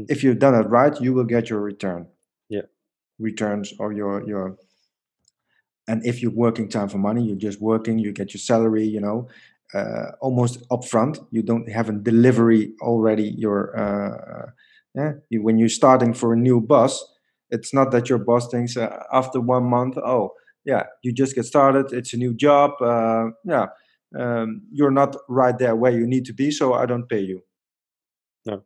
if 0.09 0.23
you've 0.23 0.39
done 0.39 0.55
it 0.55 0.67
right 0.69 0.99
you 1.01 1.13
will 1.13 1.25
get 1.25 1.49
your 1.49 1.61
return. 1.61 2.07
Yeah. 2.49 2.67
returns 3.19 3.73
or 3.79 3.93
your 3.93 4.27
your 4.27 4.57
and 5.89 6.05
if 6.05 6.21
you're 6.21 6.31
working 6.45 6.69
time 6.69 6.87
for 6.87 6.99
money 6.99 7.23
you're 7.25 7.35
just 7.49 7.59
working 7.59 7.99
you 7.99 8.13
get 8.13 8.33
your 8.33 8.39
salary 8.39 8.85
you 8.85 9.01
know 9.01 9.27
uh, 9.73 10.11
almost 10.21 10.67
upfront. 10.69 11.19
You 11.31 11.43
don't 11.43 11.69
have 11.69 11.89
a 11.89 11.93
delivery 11.93 12.73
already 12.81 13.35
your 13.37 13.77
uh, 13.77 14.51
yeah 14.95 15.13
you, 15.29 15.43
when 15.43 15.57
you're 15.59 15.69
starting 15.69 16.13
for 16.13 16.33
a 16.33 16.37
new 16.37 16.61
boss 16.61 17.03
it's 17.51 17.73
not 17.73 17.91
that 17.91 18.09
your 18.09 18.19
boss 18.19 18.47
thinks 18.49 18.77
uh, 18.77 19.03
after 19.11 19.39
one 19.41 19.65
month 19.65 19.97
oh 19.97 20.31
yeah 20.65 20.83
you 21.03 21.11
just 21.13 21.35
get 21.35 21.45
started 21.45 21.91
it's 21.93 22.13
a 22.13 22.17
new 22.17 22.33
job 22.33 22.71
uh, 22.81 23.27
yeah 23.45 23.67
um, 24.17 24.61
you're 24.71 24.91
not 24.91 25.15
right 25.27 25.59
there 25.59 25.75
where 25.75 25.91
you 25.91 26.07
need 26.07 26.25
to 26.25 26.33
be 26.33 26.49
so 26.51 26.73
i 26.73 26.85
don't 26.85 27.07
pay 27.09 27.19
you. 27.19 27.43
No. 28.45 28.63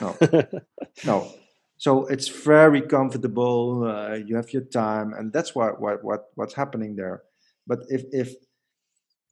No. 0.00 0.16
No 1.04 1.32
so 1.82 2.06
it's 2.06 2.28
very 2.28 2.80
comfortable 2.80 3.82
uh, 3.82 4.14
you 4.14 4.36
have 4.36 4.52
your 4.52 4.62
time 4.62 5.12
and 5.18 5.32
that's 5.32 5.52
what, 5.52 5.80
what 5.80 6.04
what 6.04 6.20
what's 6.36 6.54
happening 6.54 6.94
there. 6.94 7.24
But 7.66 7.80
if 7.88 8.04
if 8.12 8.28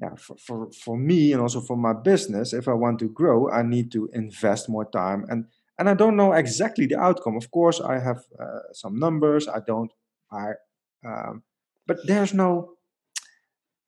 yeah 0.03 0.17
for, 0.17 0.37
for 0.37 0.59
for 0.73 0.97
me 0.97 1.33
and 1.33 1.41
also 1.41 1.61
for 1.61 1.77
my 1.77 1.93
business 1.93 2.53
if 2.53 2.67
i 2.67 2.73
want 2.73 2.99
to 2.99 3.09
grow 3.09 3.49
i 3.51 3.63
need 3.63 3.93
to 3.93 4.09
invest 4.13 4.69
more 4.69 4.89
time. 4.91 5.25
And 5.31 5.45
and 5.79 5.89
i 5.89 5.95
don't 5.95 6.17
know 6.17 6.33
exactly 6.33 6.87
the 6.87 6.99
outcome. 6.99 7.37
Of 7.37 7.53
course 7.53 7.81
i 7.81 8.01
have 8.01 8.21
uh, 8.45 8.73
some 8.73 8.99
numbers. 8.99 9.47
I 9.47 9.61
don't 9.61 9.93
i 10.33 10.47
um, 11.07 11.45
but 11.87 11.99
there's 12.05 12.35
no 12.35 12.75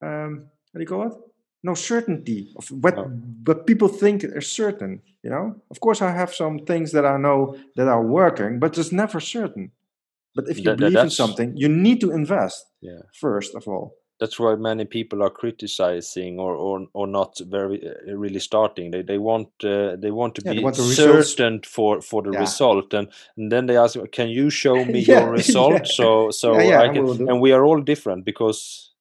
um, 0.01 0.47
how 0.71 0.77
do 0.77 0.83
you 0.85 0.87
call 0.87 1.07
it? 1.07 1.32
No 1.63 1.73
certainty 1.75 2.51
of 2.57 2.67
what 2.83 2.95
No. 2.95 3.03
what 3.45 3.65
people 3.65 3.87
think 3.87 4.23
is 4.23 4.47
certain. 4.51 5.01
You 5.23 5.29
know, 5.31 5.55
of 5.71 5.79
course, 5.79 6.01
I 6.01 6.11
have 6.11 6.33
some 6.33 6.59
things 6.65 6.91
that 6.91 7.05
I 7.05 7.17
know 7.17 7.55
that 7.75 7.87
are 7.87 8.03
working, 8.05 8.59
but 8.59 8.77
it's 8.77 8.91
never 8.91 9.19
certain. 9.21 9.71
But 10.35 10.45
if 10.49 10.57
you 10.57 10.63
That- 10.65 10.77
believe 10.79 11.03
in 11.03 11.09
something, 11.09 11.53
you 11.55 11.69
need 11.69 11.99
to 12.01 12.11
invest 12.11 12.65
Yeah. 12.81 13.01
first 13.21 13.55
of 13.55 13.67
all. 13.67 13.95
That's 14.19 14.39
why 14.39 14.55
many 14.55 14.85
people 14.85 15.23
are 15.23 15.29
criticizing 15.41 16.39
or 16.39 16.55
or, 16.55 16.87
or 16.93 17.07
not 17.07 17.39
very 17.49 17.77
uh, 17.89 18.15
really 18.23 18.39
starting. 18.39 18.91
They 18.91 19.03
they 19.03 19.17
want 19.17 19.47
uh, 19.63 19.95
they 20.01 20.11
want 20.11 20.35
to 20.35 20.41
Yeah, 20.45 20.53
be 20.55 20.63
want 20.63 20.75
certain 20.77 21.61
for 21.63 22.01
for 22.01 22.21
the 22.23 22.31
Yeah. 22.31 22.39
result, 22.41 22.93
and, 22.93 23.07
and 23.37 23.51
then 23.51 23.65
they 23.67 23.77
ask, 23.77 23.97
"Can 24.11 24.29
you 24.29 24.49
show 24.49 24.85
me 24.93 24.99
your 24.99 25.31
result?" 25.31 25.87
So 25.99 26.31
so 26.31 26.47
Yeah, 26.53 26.69
yeah, 26.69 26.81
I 26.81 26.89
I 26.89 26.93
can, 26.93 27.29
and 27.29 27.41
we 27.41 27.53
are 27.53 27.65
all 27.65 27.81
different 27.83 28.23
because 28.25 28.92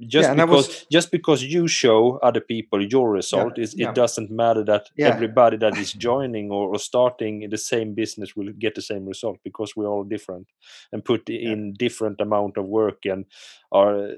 just 0.00 0.28
I 0.28 0.34
because 0.34 0.66
was- 0.68 0.86
just 0.90 1.10
because 1.10 1.42
you 1.44 1.68
show 1.68 2.18
other 2.22 2.40
people 2.40 2.82
your 2.82 3.10
result 3.10 3.58
is 3.58 3.74
yeah. 3.74 3.88
it 3.90 3.94
doesn't 3.94 4.30
matter 4.30 4.64
that 4.64 4.90
Yeah. 4.96 5.08
everybody 5.14 5.56
that 5.58 5.76
is 5.78 5.92
joining 5.92 6.50
or, 6.50 6.68
or 6.74 6.78
starting 6.78 7.48
the 7.50 7.58
same 7.58 7.94
business 7.94 8.34
will 8.36 8.52
get 8.58 8.74
the 8.74 8.82
same 8.82 9.04
result 9.06 9.38
because 9.44 9.76
we're 9.76 9.86
all 9.88 10.04
different 10.04 10.48
and 10.92 11.04
put 11.04 11.28
in 11.28 11.74
different 11.74 12.20
amount 12.20 12.56
of 12.56 12.66
work 12.66 13.04
and 13.06 13.26
are 13.70 14.08
uh, 14.08 14.14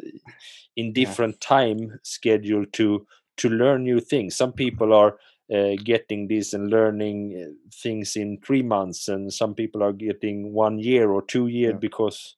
in 0.77 0.93
different 0.93 1.41
time 1.41 1.99
schedule 2.03 2.65
to 2.73 3.07
to 3.37 3.49
learn 3.49 3.83
new 3.85 4.01
things 4.01 4.35
some 4.37 4.53
people 4.53 4.95
are 4.95 5.19
uh, 5.55 5.77
getting 5.85 6.27
this 6.29 6.53
and 6.55 6.71
learning 6.71 7.19
uh, 7.41 7.53
things 7.83 8.17
in 8.17 8.39
three 8.47 8.63
months 8.63 9.09
and 9.09 9.33
some 9.33 9.55
people 9.55 9.83
are 9.83 9.93
getting 9.93 10.53
one 10.55 10.79
year 10.79 11.11
or 11.11 11.23
two 11.23 11.47
years 11.49 11.73
Yeah. 11.75 11.79
because 11.79 12.37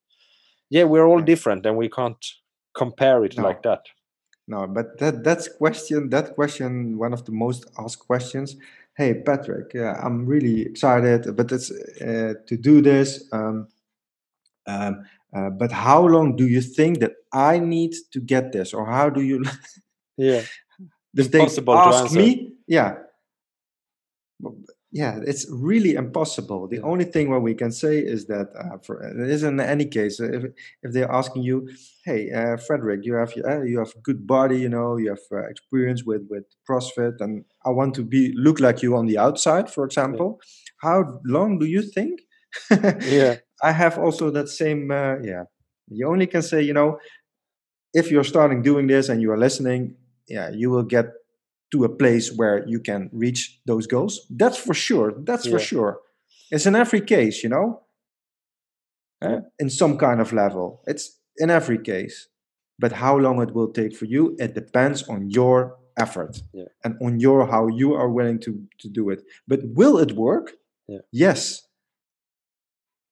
yeah 0.71 0.85
we're 0.85 1.07
all 1.07 1.21
different 1.23 1.65
and 1.67 1.77
we 1.77 1.89
can't 1.89 2.25
compare 2.79 3.25
it 3.25 3.37
No. 3.37 3.43
like 3.49 3.63
that 3.63 3.83
No, 4.51 4.67
but 4.67 4.99
that 5.01 5.25
that's 5.25 5.47
question 5.61 6.09
that 6.11 6.35
question 6.35 6.97
one 6.97 7.13
of 7.13 7.23
the 7.27 7.33
most 7.33 7.67
asked 7.77 8.07
questions. 8.07 8.57
Hey 8.97 9.13
Patrick, 9.27 9.75
yeah, 9.75 9.93
I'm 10.05 10.25
really 10.25 10.63
excited, 10.63 11.37
but 11.37 11.53
it's 11.53 11.71
uh, 12.01 12.33
to 12.49 12.57
do 12.57 12.81
this. 12.81 13.29
Um, 13.31 13.69
um, 14.67 15.05
uh, 15.37 15.51
but 15.51 15.71
how 15.71 16.01
long 16.15 16.37
do 16.37 16.47
you 16.49 16.63
think 16.63 17.01
that 17.01 17.13
I 17.31 17.59
need 17.59 17.93
to 18.13 18.21
get 18.21 18.53
this, 18.53 18.73
or 18.73 18.87
how 18.87 19.11
do 19.11 19.21
you? 19.21 19.45
yeah 20.17 20.43
if 21.15 21.31
they 21.31 21.41
ask 21.41 22.13
me, 22.15 22.53
yeah, 22.67 22.97
yeah, 24.91 25.19
it's 25.27 25.47
really 25.51 25.95
impossible. 25.95 26.67
The 26.69 26.79
Yeah. 26.79 26.83
only 26.83 27.05
thing 27.05 27.31
what 27.31 27.43
we 27.43 27.55
can 27.55 27.71
say 27.73 27.99
is 27.99 28.27
that 28.27 28.49
uh, 28.59 28.79
for 28.79 29.03
it 29.03 29.29
is 29.31 29.43
in 29.43 29.61
any 29.61 29.85
case, 29.87 30.19
if 30.21 30.45
if 30.83 30.93
they're 30.93 31.11
asking 31.11 31.43
you, 31.43 31.69
hey, 32.05 32.31
uh, 32.31 32.57
Frederick, 32.57 33.01
you 33.05 33.15
have 33.15 33.33
uh, 33.47 33.63
you 33.63 33.79
have 33.79 33.93
good 34.03 34.27
body, 34.27 34.59
you 34.59 34.69
know, 34.69 34.97
you 34.97 35.11
have 35.11 35.27
uh, 35.33 35.47
experience 35.49 36.05
with 36.05 36.23
with 36.31 36.45
CrossFit, 36.69 37.21
and 37.21 37.45
I 37.67 37.71
want 37.71 37.95
to 37.97 38.03
be 38.05 38.33
look 38.37 38.61
like 38.61 38.83
you 38.83 38.97
on 38.97 39.07
the 39.07 39.19
outside, 39.19 39.71
for 39.71 39.85
example. 39.85 40.41
How 40.83 41.21
long 41.25 41.59
do 41.59 41.67
you 41.67 41.83
think? 41.83 42.21
yeah 43.05 43.37
I 43.63 43.73
have 43.73 43.99
also 43.99 44.31
that 44.31 44.49
same, 44.49 44.91
uh, 44.91 45.17
yeah. 45.23 45.45
You 45.89 46.09
only 46.09 46.27
can 46.27 46.43
say, 46.43 46.63
you 46.63 46.73
know, 46.73 46.99
if 47.95 48.11
you're 48.11 48.25
starting 48.25 48.63
doing 48.63 48.87
this 48.87 49.09
and 49.09 49.21
you 49.23 49.31
are 49.33 49.39
listening, 49.39 49.97
yeah, 50.29 50.51
you 50.51 50.71
will 50.71 50.83
get 50.83 51.07
to 51.71 51.85
a 51.85 51.89
place 51.89 52.33
where 52.37 52.67
you 52.67 52.81
can 52.81 53.11
reach 53.13 53.61
those 53.67 53.87
goals. 53.87 54.27
That's 54.31 54.57
for 54.57 54.75
sure. 54.75 55.13
That's 55.27 55.47
for 55.47 55.59
sure. 55.59 56.01
It's 56.51 56.67
in 56.67 56.75
every 56.75 57.01
case, 57.01 57.43
you 57.45 57.51
know, 57.51 57.83
Uh, 59.21 59.41
in 59.59 59.69
some 59.71 59.97
kind 59.99 60.21
of 60.21 60.33
level. 60.33 60.81
It's 60.87 61.19
in 61.43 61.51
every 61.51 61.79
case. 61.83 62.29
But 62.79 62.93
how 62.93 63.19
long 63.19 63.43
it 63.43 63.53
will 63.53 63.73
take 63.73 63.97
for 63.97 64.07
you, 64.07 64.37
it 64.39 64.55
depends 64.55 65.03
on 65.09 65.31
your 65.31 65.77
effort 65.97 66.43
Yeah. 66.53 66.69
and 66.85 66.95
on 67.03 67.19
your 67.21 67.47
how 67.47 67.67
you 67.81 67.95
are 67.95 68.09
willing 68.09 68.39
to 68.41 68.51
to 68.83 68.89
do 68.89 69.11
it. 69.11 69.21
But 69.49 69.61
will 69.75 69.99
it 69.99 70.13
work? 70.13 70.53
Yeah. 70.87 71.03
Yes. 71.11 71.69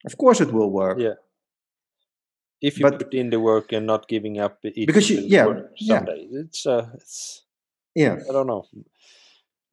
Of 0.05 0.16
course, 0.16 0.40
it 0.45 0.53
will 0.53 0.71
work. 0.71 0.99
Yeah. 0.99 1.14
if 2.62 2.79
you 2.79 2.85
But- 2.88 2.99
put 2.99 3.14
in 3.14 3.31
the 3.31 3.38
work 3.38 3.73
and 3.73 3.87
not 3.87 4.09
giving 4.09 4.40
up 4.40 4.64
it 4.64 4.87
Because 4.87 5.11
you- 5.12 5.21
yeah, 5.29 5.47
work 5.47 5.71
yeah. 5.77 6.05
it's 6.42 6.64
uh 6.66 6.87
it's 6.95 7.45
Yeah. 8.03 8.15
i 8.29 8.33
don't 8.37 8.47
know 8.53 8.63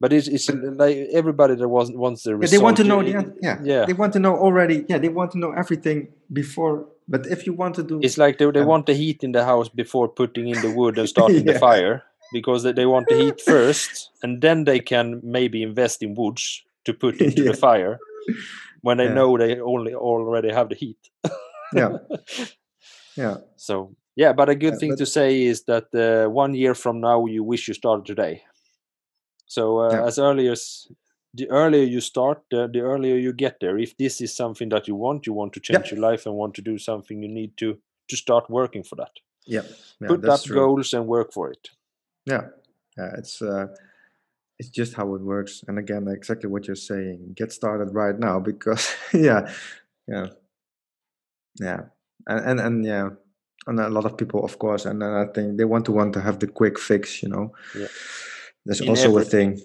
but 0.02 0.12
it's, 0.12 0.28
it's 0.28 0.50
like 0.84 0.98
everybody 1.20 1.56
that 1.56 1.70
was 1.78 1.88
wants 2.04 2.24
the 2.24 2.36
result 2.36 2.52
they 2.52 2.64
want 2.68 2.78
to 2.78 2.84
know 2.92 3.00
the 3.04 3.12
yeah. 3.48 3.58
yeah 3.72 3.86
They 3.90 3.94
want 4.04 4.12
to 4.14 4.20
know 4.26 4.36
already. 4.46 4.78
Yeah, 4.90 5.00
they 5.04 5.08
want 5.20 5.30
to 5.34 5.38
know 5.44 5.52
everything 5.64 5.98
before. 6.42 6.76
But 7.08 7.22
if 7.36 7.40
you 7.48 7.54
want 7.62 7.74
to 7.80 7.84
do, 7.92 7.96
it's 8.08 8.18
like 8.24 8.36
they, 8.38 8.48
they 8.52 8.64
Um, 8.66 8.68
want 8.74 8.86
the 8.86 8.96
heat 9.02 9.24
in 9.24 9.32
the 9.38 9.44
house 9.52 9.70
before 9.84 10.08
putting 10.22 10.46
in 10.54 10.60
the 10.66 10.72
wood 10.80 10.98
and 11.00 11.08
starting 11.08 11.46
the 11.46 11.58
fire 11.68 11.96
because 12.38 12.64
they, 12.64 12.74
they 12.80 12.86
want 12.94 13.08
the 13.08 13.16
heat 13.24 13.40
first 13.54 14.10
and 14.24 14.42
then 14.42 14.66
they 14.66 14.80
can 14.92 15.22
maybe 15.24 15.60
invest 15.70 16.04
in 16.04 16.16
woods 16.22 16.64
to 16.86 16.92
put 16.94 17.14
into 17.22 17.42
Yeah. 17.44 17.52
the 17.52 17.58
fire 17.68 17.96
when 18.82 18.98
they 18.98 19.06
Yeah. 19.08 19.16
know 19.18 19.38
they 19.38 19.54
only 19.62 19.94
already 19.96 20.52
have 20.60 20.68
the 20.70 20.76
heat 20.84 21.00
yeah, 21.80 21.92
yeah, 23.24 23.36
so 23.56 23.96
yeah 24.16 24.34
but 24.34 24.50
a 24.50 24.56
good 24.56 24.74
Yeah, 24.74 24.80
thing 24.80 24.98
to 24.98 25.06
say 25.06 25.44
is 25.44 25.64
that 25.66 25.94
uh, 25.94 26.30
one 26.30 26.54
year 26.54 26.76
from 26.76 27.00
now 27.02 27.26
you 27.26 27.44
wish 27.44 27.68
you 27.68 27.74
started 27.74 28.06
today 28.06 28.44
so 29.48 29.80
uh, 29.80 29.92
Yeah. 29.94 30.06
as 30.08 30.18
early 30.20 30.48
as 30.50 30.88
the 31.34 31.50
earlier 31.50 31.84
you 31.84 32.02
start 32.02 32.42
uh, 32.54 32.68
the 32.68 32.82
earlier 32.82 33.16
you 33.18 33.34
get 33.34 33.60
there 33.60 33.78
if 33.80 33.96
this 33.98 34.22
is 34.22 34.36
something 34.36 34.70
that 34.70 34.88
you 34.88 34.96
want 34.96 35.26
you 35.26 35.34
want 35.34 35.54
to 35.54 35.60
change 35.60 35.92
your 35.92 36.00
life 36.12 36.26
and 36.26 36.36
want 36.36 36.54
to 36.56 36.62
do 36.62 36.78
something 36.78 37.24
you 37.24 37.30
need 37.30 37.58
to 37.58 37.78
to 38.08 38.16
start 38.16 38.50
working 38.50 38.84
for 38.84 38.96
that 38.96 39.12
yeah. 39.48 39.64
yeah 40.02 40.08
put 40.08 40.26
up 40.30 40.42
true. 40.44 40.56
goals 40.56 40.94
and 40.94 41.08
work 41.08 41.34
for 41.34 41.52
it 41.52 41.70
Yeah, 42.26 42.48
yeah. 42.98 43.12
It's 43.18 43.42
uh, 43.42 43.68
it's 44.60 44.70
just 44.70 44.94
how 44.96 45.16
it 45.16 45.22
works. 45.22 45.64
And 45.68 45.78
again, 45.80 46.08
exactly 46.08 46.50
what 46.50 46.68
you're 46.68 46.76
saying. 46.92 47.34
Get 47.36 47.52
started 47.52 47.94
right 47.94 48.18
now 48.18 48.40
because 48.40 48.96
yeah, 49.14 49.52
yeah, 50.08 50.28
yeah. 51.60 51.82
And 52.28 52.40
and 52.50 52.60
and 52.60 52.86
yeah. 52.86 53.10
And 53.68 53.80
a 53.80 53.90
lot 53.90 54.06
of 54.06 54.18
people, 54.18 54.44
of 54.44 54.60
course, 54.60 54.86
and 54.86 55.02
then 55.02 55.10
I 55.14 55.26
think 55.34 55.58
they 55.58 55.66
want 55.66 55.86
to 55.86 55.92
want 55.94 56.14
to 56.14 56.22
have 56.22 56.40
the 56.40 56.48
quick 56.48 56.78
fix. 56.80 57.24
You 57.24 57.30
know, 57.30 57.54
Yeah. 57.76 57.88
there's 58.66 58.82
In 58.82 58.90
also 58.90 59.18
a 59.18 59.24
thing. 59.24 59.60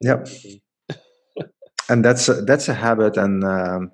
Yeah. 0.00 0.24
and 1.88 2.04
that's 2.04 2.28
a, 2.28 2.34
that's 2.42 2.68
a 2.68 2.74
habit 2.74 3.16
and 3.16 3.44
um, 3.44 3.90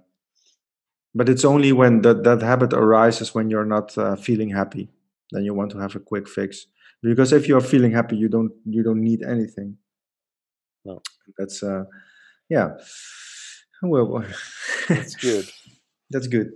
but 1.15 1.29
it's 1.29 1.45
only 1.45 1.73
when 1.73 2.03
that 2.03 2.23
that 2.25 2.43
habit 2.43 2.73
arises 2.73 3.35
when 3.35 3.51
you're 3.51 3.65
not 3.65 3.97
uh, 3.99 4.17
feeling 4.17 4.51
happy 4.51 4.89
then 5.33 5.43
you 5.45 5.55
want 5.55 5.71
to 5.71 5.79
have 5.79 5.95
a 5.97 6.01
quick 6.01 6.29
fix 6.29 6.67
because 7.03 7.33
if 7.33 7.49
you're 7.49 7.61
feeling 7.61 7.93
happy 7.93 8.17
you 8.17 8.29
don't 8.29 8.53
you 8.67 8.83
don't 8.83 9.03
need 9.03 9.23
anything 9.23 9.77
No. 10.85 11.01
that's 11.39 11.63
uh 11.63 11.85
yeah 12.49 12.69
well 13.83 14.25
That's 14.89 15.15
good. 15.17 15.47
that's 16.11 16.27
good 16.29 16.51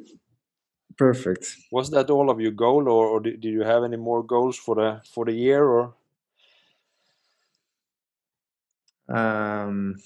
perfect 1.02 1.56
Was 1.72 1.90
that 1.90 2.08
all 2.10 2.30
of 2.30 2.40
your 2.40 2.52
goal, 2.52 2.88
or, 2.88 3.06
or 3.08 3.20
did, 3.20 3.40
did 3.40 3.52
you 3.52 3.62
have 3.62 3.84
any 3.84 3.96
more 3.96 4.22
goals 4.22 4.56
for 4.56 4.74
the 4.76 5.02
for 5.12 5.24
the 5.24 5.32
year? 5.32 5.64
Or 5.64 5.94
um 9.08 9.96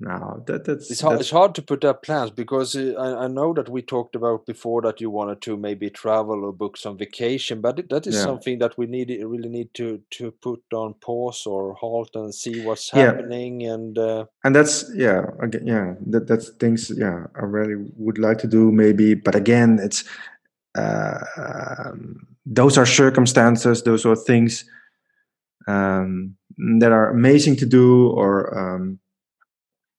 no 0.00 0.42
that 0.46 0.64
that's 0.64 0.90
it's 0.90 1.00
hard, 1.00 1.14
that's 1.14 1.22
it's 1.22 1.30
hard 1.30 1.54
to 1.54 1.62
put 1.62 1.84
up 1.84 2.02
plans 2.02 2.30
because 2.30 2.76
uh, 2.76 2.94
I, 2.98 3.24
I 3.24 3.28
know 3.28 3.52
that 3.54 3.68
we 3.68 3.82
talked 3.82 4.14
about 4.14 4.46
before 4.46 4.80
that 4.82 5.00
you 5.00 5.10
wanted 5.10 5.42
to 5.42 5.56
maybe 5.56 5.90
travel 5.90 6.44
or 6.44 6.52
book 6.52 6.76
some 6.76 6.96
vacation, 6.96 7.60
but 7.60 7.88
that 7.88 8.06
is 8.06 8.14
Yeah. 8.14 8.22
something 8.24 8.58
that 8.60 8.78
we 8.78 8.86
need 8.86 9.10
really 9.24 9.48
need 9.48 9.74
to 9.74 10.00
to 10.10 10.30
put 10.30 10.62
on 10.72 10.94
pause 10.94 11.46
or 11.46 11.74
halt 11.74 12.10
and 12.14 12.34
see 12.34 12.60
what's 12.60 12.92
Yeah. 12.92 13.06
happening. 13.06 13.66
And 13.66 13.98
uh, 13.98 14.26
and 14.44 14.54
that's 14.54 14.90
yeah 14.94 15.26
again 15.42 15.66
yeah 15.66 15.94
that 16.06 16.26
that's 16.28 16.50
things 16.50 16.90
yeah 16.96 17.26
i 17.34 17.44
really 17.44 17.74
would 17.96 18.18
like 18.18 18.38
to 18.38 18.46
do 18.46 18.70
maybe 18.70 19.14
but 19.14 19.34
again 19.34 19.78
it's 19.82 20.04
uh, 20.76 21.18
um, 21.36 22.20
those 22.46 22.78
are 22.78 22.86
circumstances 22.86 23.82
those 23.82 24.06
are 24.06 24.14
things 24.14 24.64
um, 25.66 26.36
that 26.80 26.92
are 26.92 27.10
amazing 27.10 27.56
to 27.56 27.66
do 27.66 28.08
or 28.10 28.56
um, 28.56 28.98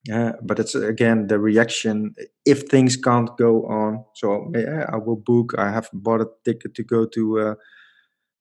yeah 0.06 0.34
but 0.42 0.60
it's 0.60 0.76
again 0.76 1.28
the 1.28 1.40
reaction 1.40 2.14
if 2.46 2.64
things 2.64 2.96
can't 2.96 3.36
go 3.38 3.66
on 3.68 4.04
so 4.16 4.52
yeah 4.56 4.86
i 4.94 4.98
will 4.98 5.16
book 5.18 5.54
i 5.58 5.70
have 5.72 5.90
bought 5.94 6.22
a 6.22 6.28
ticket 6.46 6.74
to 6.74 6.84
go 6.84 7.06
to 7.06 7.40
uh, 7.40 7.56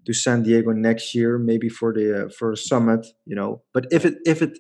to 0.07 0.13
san 0.13 0.43
diego 0.43 0.73
next 0.73 1.15
year 1.15 1.39
maybe 1.39 1.69
for 1.69 1.93
the 1.93 2.27
uh, 2.27 2.29
for 2.39 2.53
a 2.53 2.57
summit 2.57 3.07
you 3.27 3.35
know 3.37 3.63
but 3.75 3.87
if 3.91 4.05
it 4.05 4.15
if 4.25 4.43
it 4.43 4.59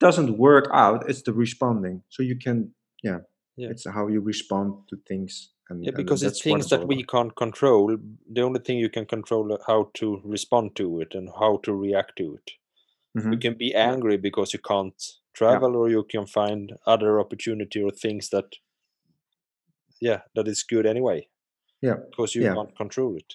doesn't 0.00 0.38
work 0.38 0.68
out 0.72 1.08
it's 1.08 1.22
the 1.22 1.32
responding 1.32 2.02
so 2.08 2.22
you 2.22 2.36
can 2.36 2.72
yeah, 3.02 3.18
Yeah. 3.56 3.70
it's 3.70 3.86
how 3.88 4.08
you 4.08 4.20
respond 4.20 4.74
to 4.88 4.96
things 5.08 5.50
and, 5.70 5.84
yeah, 5.84 5.92
because 5.92 6.22
it's 6.22 6.42
things 6.42 6.68
that 6.70 6.86
we 6.86 7.02
can't 7.04 7.34
control. 7.36 7.96
The 8.32 8.42
only 8.42 8.60
thing 8.60 8.78
you 8.78 8.88
can 8.88 9.06
control 9.06 9.52
is 9.52 9.60
how 9.66 9.90
to 9.94 10.20
respond 10.24 10.74
to 10.76 11.00
it 11.00 11.14
and 11.14 11.28
how 11.38 11.58
to 11.64 11.72
react 11.74 12.16
to 12.16 12.34
it. 12.34 12.50
You 13.14 13.22
Mhm. 13.22 13.40
can 13.40 13.54
be 13.54 13.74
angry 13.74 14.16
because 14.16 14.52
you 14.52 14.60
can't 14.60 15.00
travel, 15.38 15.76
or 15.76 15.88
you 15.90 16.04
can 16.04 16.26
find 16.26 16.72
other 16.86 17.20
opportunity 17.20 17.82
or 17.82 17.90
things 17.92 18.28
that, 18.30 18.44
yeah, 20.00 20.20
that 20.34 20.48
is 20.48 20.64
good 20.64 20.86
anyway. 20.86 21.28
Yeah, 21.82 21.96
because 22.10 22.38
you 22.38 22.44
yeah. 22.44 22.54
can't 22.54 22.76
control 22.76 23.16
it. 23.16 23.34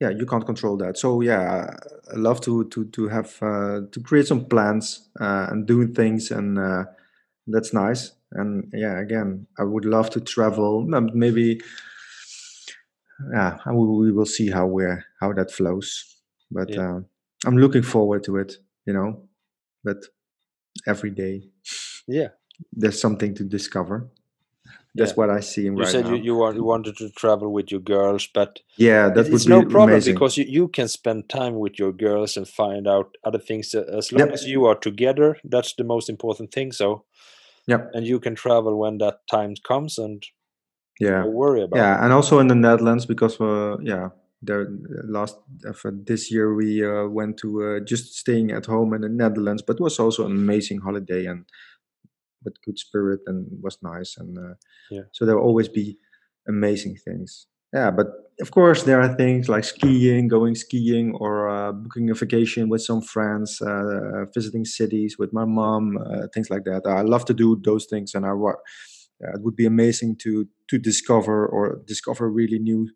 yeah, 0.00 0.10
you 0.18 0.26
can't 0.26 0.46
control 0.46 0.76
that. 0.78 0.98
So 0.98 1.22
yeah, 1.22 1.70
I 2.12 2.16
love 2.16 2.40
to 2.40 2.64
to 2.68 2.84
to 2.86 3.08
have 3.08 3.30
uh, 3.42 3.80
to 3.92 4.00
create 4.02 4.26
some 4.26 4.44
plans 4.46 5.10
uh, 5.20 5.46
and 5.50 5.66
doing 5.66 5.94
things, 5.94 6.30
and 6.30 6.58
uh, 6.58 6.84
that's 7.46 7.72
nice. 7.72 8.12
And 8.32 8.72
yeah, 8.72 8.98
again, 9.00 9.46
I 9.58 9.64
would 9.64 9.84
love 9.84 10.10
to 10.10 10.20
travel. 10.20 10.88
um, 10.94 11.10
Maybe 11.14 11.60
yeah, 13.32 13.58
we, 13.66 13.86
we 13.86 14.12
will 14.12 14.26
see 14.26 14.50
how 14.50 14.66
we're 14.66 15.04
how 15.20 15.32
that 15.34 15.50
flows. 15.50 16.04
But 16.50 16.70
Yeah. 16.70 16.96
uh, 16.96 17.00
I'm 17.46 17.56
looking 17.56 17.82
forward 17.84 18.24
to 18.24 18.36
it. 18.38 18.56
You 18.86 18.94
know, 18.94 19.28
but 19.84 19.98
every 20.86 21.10
day 21.10 21.42
Yeah. 22.08 22.28
there's 22.72 23.00
something 23.00 23.34
to 23.36 23.44
discover. 23.44 24.08
That's 24.94 25.12
Yeah. 25.12 25.16
what 25.16 25.30
I 25.30 25.40
see 25.40 25.64
You 25.64 25.76
right 25.76 25.88
said 25.92 26.04
now. 26.04 26.14
you, 26.14 26.22
you 26.22 26.34
want 26.36 26.56
you 26.56 26.64
wanted 26.64 26.96
to 26.98 27.10
travel 27.10 27.52
with 27.52 27.70
your 27.72 27.80
girls, 27.82 28.28
but 28.34 28.60
yeah, 28.78 29.08
that 29.10 29.26
it- 29.26 29.32
would 29.32 29.34
it's 29.34 29.44
be 29.46 29.50
no 29.50 29.62
problem 29.62 29.90
amazing. 29.90 30.14
because 30.14 30.36
you, 30.38 30.44
you 30.48 30.68
can 30.68 30.88
spend 30.88 31.28
time 31.28 31.54
with 31.58 31.78
your 31.78 31.92
girls 31.92 32.36
and 32.36 32.46
find 32.48 32.86
out 32.86 33.16
other 33.24 33.38
things. 33.40 33.74
uh, 33.74 33.84
As 33.98 34.12
long 34.12 34.20
Yep. 34.20 34.32
as 34.34 34.44
you 34.46 34.66
are 34.66 34.78
together, 34.80 35.36
that's 35.44 35.74
the 35.74 35.84
most 35.84 36.08
important 36.10 36.52
thing. 36.52 36.72
So, 36.72 37.04
Yep. 37.66 37.90
and 37.94 38.06
you 38.06 38.20
can 38.20 38.34
travel 38.34 38.78
when 38.78 38.98
that 38.98 39.20
time 39.30 39.54
comes, 39.68 39.98
and 39.98 40.22
Yeah. 41.00 41.24
worry 41.24 41.62
about. 41.62 41.78
Yeah, 41.78 42.04
and 42.04 42.12
also 42.12 42.38
in 42.40 42.48
the 42.48 42.54
Netherlands 42.54 43.06
because 43.06 43.40
uh, 43.40 43.76
yeah, 43.82 44.10
there 44.42 44.66
last 45.04 45.36
uh, 45.68 45.72
for 45.72 45.92
this 45.92 46.30
year 46.30 46.54
we 46.54 46.84
uh, 46.84 47.06
went 47.06 47.38
to 47.38 47.48
uh, 47.64 47.80
just 47.80 48.14
staying 48.14 48.50
at 48.50 48.66
home 48.66 48.92
in 48.94 49.02
the 49.02 49.08
Netherlands, 49.08 49.62
but 49.66 49.76
it 49.76 49.82
was 49.82 49.98
also 49.98 50.26
an 50.26 50.32
amazing 50.32 50.80
holiday 50.80 51.26
and 51.26 51.44
with 52.44 52.60
good 52.64 52.78
spirit 52.78 53.20
and 53.26 53.46
was 53.62 53.78
nice 53.82 54.16
and 54.18 54.36
uh, 54.38 54.54
Yeah. 54.90 55.02
so 55.12 55.24
there 55.24 55.36
will 55.36 55.44
always 55.44 55.68
be 55.68 55.96
amazing 56.48 56.96
things. 56.96 57.46
Yeah, 57.72 57.90
but 57.90 58.08
of 58.40 58.50
course 58.50 58.82
there 58.82 59.00
are 59.00 59.14
things 59.14 59.48
like 59.48 59.64
skiing, 59.64 60.28
going 60.28 60.54
skiing, 60.54 61.14
or 61.14 61.48
uh, 61.48 61.72
booking 61.72 62.10
a 62.10 62.14
vacation 62.14 62.68
with 62.68 62.82
some 62.82 63.00
friends, 63.00 63.62
uh, 63.62 64.26
visiting 64.34 64.64
cities 64.64 65.16
with 65.18 65.32
my 65.32 65.46
mom, 65.46 65.96
uh, 65.96 66.26
things 66.34 66.50
like 66.50 66.64
that. 66.64 66.82
I 66.86 67.02
love 67.02 67.24
to 67.26 67.34
do 67.34 67.60
those 67.64 67.86
things, 67.86 68.14
and 68.14 68.26
I 68.26 68.32
it 69.34 69.40
would 69.42 69.56
be 69.56 69.66
amazing 69.66 70.16
to 70.16 70.48
to 70.68 70.78
discover 70.78 71.46
or 71.46 71.80
discover 71.86 72.28
really 72.28 72.58
new 72.58 72.88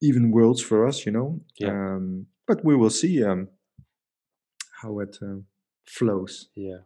even 0.00 0.30
worlds 0.30 0.62
for 0.62 0.86
us 0.86 1.06
you 1.06 1.12
know 1.12 1.40
Yeah. 1.58 1.70
um 1.70 2.26
but 2.46 2.64
we 2.64 2.76
will 2.76 2.90
see 2.90 3.22
um 3.22 3.48
how 4.82 5.00
it 5.00 5.18
uh, 5.22 5.40
flows 5.86 6.48
Yeah, 6.54 6.78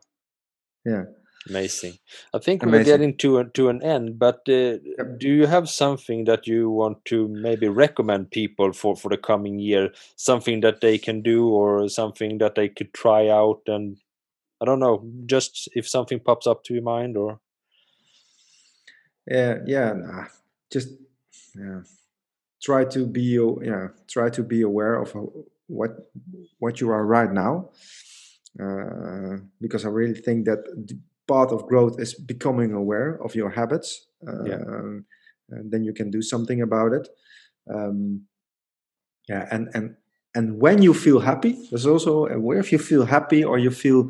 yeah 0.85 1.05
amazing. 1.49 1.99
I 2.33 2.39
think 2.39 2.65
we're 2.65 2.85
getting 2.85 3.17
to 3.19 3.39
a, 3.39 3.45
to 3.51 3.69
an 3.69 3.83
end, 3.83 4.19
but 4.19 4.41
uh, 4.49 4.79
Yep. 4.99 5.19
do 5.19 5.29
you 5.29 5.47
have 5.47 5.69
something 5.69 6.25
that 6.25 6.47
you 6.47 6.71
want 6.71 7.05
to 7.07 7.29
maybe 7.29 7.69
recommend 7.69 8.31
people 8.31 8.73
for 8.73 8.97
for 8.97 9.09
the 9.09 9.17
coming 9.17 9.59
year? 9.59 9.93
Something 10.17 10.61
that 10.61 10.81
they 10.81 10.99
can 10.99 11.21
do, 11.23 11.49
or 11.49 11.89
something 11.89 12.39
that 12.39 12.55
they 12.55 12.69
could 12.69 12.93
try 12.95 13.29
out? 13.29 13.63
And 13.67 13.99
I 14.61 14.65
don't 14.67 14.81
know, 14.81 15.05
just 15.27 15.69
if 15.75 15.89
something 15.89 16.21
pops 16.21 16.47
up 16.47 16.65
to 16.65 16.75
your 16.75 16.83
mind, 16.85 17.17
or 17.17 17.41
yeah 19.27 19.59
yeah 19.67 19.93
nah, 19.93 20.27
just 20.71 20.89
yeah 21.55 21.83
try 22.63 22.85
to 22.85 23.07
be 23.07 23.39
yeah 23.63 23.89
try 24.09 24.31
to 24.31 24.43
be 24.43 24.63
aware 24.63 24.95
of 25.03 25.13
what 25.67 25.91
what 26.59 26.81
you 26.81 26.91
are 26.91 27.05
right 27.05 27.33
now 27.33 27.71
uh, 28.63 29.37
because 29.61 29.85
i 29.85 29.89
really 29.89 30.15
think 30.21 30.45
that 30.47 30.65
the 30.89 30.99
path 31.29 31.53
of 31.53 31.67
growth 31.67 32.01
is 32.01 32.15
becoming 32.15 32.73
aware 32.73 33.19
of 33.25 33.35
your 33.35 33.51
habits 33.51 34.07
Yeah. 34.47 34.61
um, 34.67 35.05
and 35.51 35.71
then 35.73 35.85
you 35.85 35.93
can 35.93 36.11
do 36.11 36.23
something 36.23 36.61
about 36.63 36.93
it 36.93 37.09
um, 37.75 38.27
yeah 39.29 39.49
and 39.51 39.69
and 39.75 39.97
and 40.35 40.61
when 40.61 40.83
you 40.83 40.95
feel 40.95 41.21
happy 41.21 41.53
there's 41.71 41.87
also 41.87 42.27
where 42.39 42.59
if 42.59 42.73
you 42.73 42.79
feel 42.79 43.05
happy 43.07 43.45
or 43.45 43.59
you 43.59 43.71
feel 43.71 44.09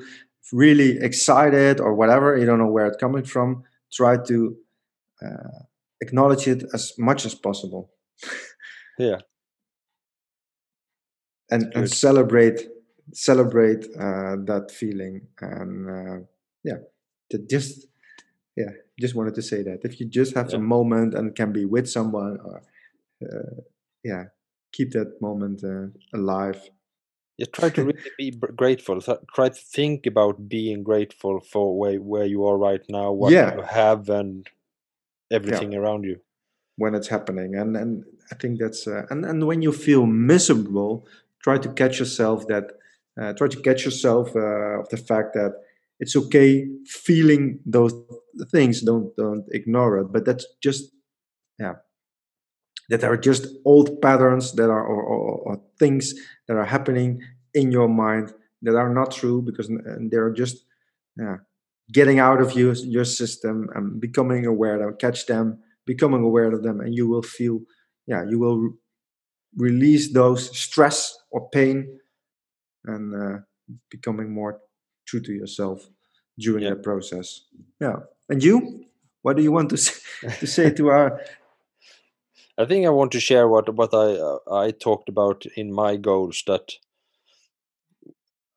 really 0.52 0.98
excited 1.00 1.80
or 1.80 1.94
whatever 1.94 2.36
you 2.36 2.46
don't 2.46 2.58
know 2.58 2.70
where 2.70 2.86
it's 2.86 2.96
coming 3.00 3.24
from 3.24 3.62
try 3.92 4.16
to 4.16 4.56
uh, 5.24 5.58
acknowledge 6.00 6.46
it 6.48 6.64
as 6.74 6.92
much 6.98 7.24
as 7.24 7.34
possible 7.34 7.90
yeah, 8.98 9.18
and 11.50 11.72
and 11.74 11.90
celebrate 11.90 12.68
celebrate 13.12 13.84
uh, 13.98 14.36
that 14.46 14.70
feeling. 14.70 15.28
And 15.40 15.88
uh, 15.90 16.24
yeah 16.64 16.78
to 17.30 17.38
just 17.50 17.86
yeah 18.56 18.70
just 19.00 19.14
wanted 19.14 19.34
to 19.34 19.42
say 19.42 19.62
that. 19.62 19.80
If 19.84 20.00
you 20.00 20.06
just 20.08 20.34
have 20.34 20.50
Yeah. 20.50 20.58
a 20.58 20.60
moment 20.60 21.14
and 21.14 21.34
can 21.34 21.52
be 21.52 21.64
with 21.64 21.88
someone 21.88 22.38
or 22.44 22.62
uh, 23.22 23.62
yeah 24.04 24.24
keep 24.72 24.92
that 24.92 25.20
moment 25.20 25.62
uh, 25.64 25.88
alive. 26.16 26.70
Yeah, 27.38 27.46
try 27.52 27.70
to 27.70 27.84
really 27.84 28.10
be 28.18 28.30
grateful. 28.30 29.00
Try 29.34 29.48
to 29.48 29.54
think 29.54 30.06
about 30.06 30.48
being 30.48 30.82
grateful 30.82 31.40
for 31.40 31.76
where 31.78 31.98
where 31.98 32.26
you 32.26 32.44
are 32.44 32.58
right 32.58 32.84
now, 32.88 33.12
what 33.12 33.32
yeah. 33.32 33.54
you 33.56 33.62
have, 33.62 34.08
and 34.08 34.46
yeah. 35.30 35.36
everything 35.36 35.74
around 35.74 36.04
you. 36.04 36.20
When 36.76 36.94
it's 36.94 37.08
happening. 37.08 37.54
And 37.54 37.76
and 37.76 38.04
i 38.30 38.34
think 38.34 38.58
that's 38.60 38.86
uh, 38.86 39.04
and 39.10 39.24
and 39.24 39.46
when 39.46 39.60
you 39.62 39.72
feel 39.72 40.06
miserable 40.06 41.06
try 41.42 41.58
to 41.58 41.68
catch 41.72 41.98
yourself 41.98 42.46
that 42.46 42.64
uh, 43.20 43.32
try 43.34 43.48
to 43.48 43.60
catch 43.60 43.84
yourself 43.84 44.34
uh, 44.34 44.80
of 44.80 44.88
the 44.88 44.96
fact 44.96 45.34
that 45.34 45.52
it's 46.00 46.16
okay 46.16 46.66
feeling 46.86 47.60
those 47.64 47.94
things. 48.50 48.80
Don't 48.82 49.14
don't 49.16 49.46
ignore 49.52 49.98
it. 49.98 50.12
But 50.12 50.24
that's 50.24 50.46
just 50.62 50.90
yeah 51.58 51.74
that 52.88 53.04
are 53.04 53.16
just 53.16 53.46
old 53.64 54.02
patterns 54.02 54.52
that 54.54 54.68
are 54.68 54.84
or, 54.84 55.02
or, 55.02 55.38
or 55.46 55.60
things 55.78 56.14
that 56.48 56.56
are 56.56 56.64
happening 56.64 57.22
in 57.54 57.70
your 57.70 57.88
mind 57.88 58.32
that 58.62 58.74
are 58.74 58.92
not 58.92 59.12
true 59.12 59.42
because 59.42 59.70
they're 60.10 60.32
just 60.32 60.64
yeah 61.16 61.36
getting 61.92 62.18
out 62.18 62.40
of 62.40 62.54
your 62.54 62.74
your 62.74 63.04
system 63.04 63.68
and 63.74 64.00
becoming 64.00 64.46
aware 64.46 64.88
of 64.88 64.98
catch 64.98 65.26
them 65.26 65.58
becoming 65.86 66.22
aware 66.22 66.52
of 66.52 66.62
them 66.62 66.80
and 66.80 66.94
you 66.94 67.08
will 67.08 67.22
feel 67.22 67.60
yeah 68.06 68.24
you 68.28 68.38
will 68.38 68.58
re- 68.58 68.70
release 69.56 70.12
those 70.12 70.56
stress 70.58 71.16
or 71.30 71.48
pain 71.50 71.98
and 72.84 73.14
uh, 73.14 73.38
becoming 73.90 74.32
more 74.32 74.60
true 75.06 75.20
to 75.20 75.32
yourself 75.32 75.88
during 76.38 76.64
Yeah. 76.64 76.70
that 76.70 76.82
process 76.82 77.42
yeah 77.80 77.96
and 78.28 78.42
you 78.42 78.84
what 79.22 79.36
do 79.36 79.42
you 79.42 79.52
want 79.52 79.70
to 79.70 79.76
say, 79.76 80.00
to 80.40 80.46
say 80.46 80.70
to 80.70 80.88
our 80.88 81.20
I 82.58 82.64
think 82.66 82.86
I 82.86 82.90
want 82.90 83.12
to 83.12 83.20
share 83.20 83.48
what 83.48 83.74
what 83.74 83.94
I 83.94 84.08
uh, 84.28 84.38
I 84.64 84.70
talked 84.72 85.08
about 85.08 85.46
in 85.56 85.72
my 85.72 85.96
goals. 85.96 86.42
That 86.46 86.72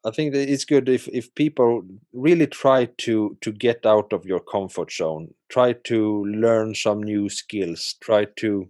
I 0.05 0.11
think 0.11 0.33
that 0.33 0.49
it's 0.49 0.65
good 0.65 0.87
if 0.87 1.07
if 1.09 1.33
people 1.35 1.83
really 2.13 2.47
try 2.47 2.85
to 2.99 3.37
to 3.41 3.51
get 3.51 3.85
out 3.85 4.13
of 4.13 4.25
your 4.25 4.39
comfort 4.39 4.91
zone, 4.91 5.33
try 5.49 5.73
to 5.73 6.25
learn 6.25 6.75
some 6.75 7.01
new 7.03 7.29
skills, 7.29 7.95
try 8.01 8.25
to 8.37 8.69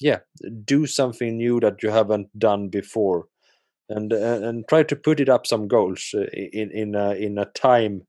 yeah 0.00 0.20
do 0.64 0.86
something 0.86 1.36
new 1.38 1.60
that 1.60 1.82
you 1.82 1.90
haven't 1.90 2.38
done 2.38 2.68
before, 2.68 3.28
and 3.88 4.12
and, 4.12 4.44
and 4.44 4.68
try 4.68 4.82
to 4.84 4.96
put 4.96 5.20
it 5.20 5.28
up 5.28 5.46
some 5.46 5.68
goals 5.68 6.14
uh, 6.14 6.22
in 6.34 6.70
in 6.72 6.94
a, 6.94 7.12
in 7.14 7.38
a 7.38 7.46
time 7.46 8.06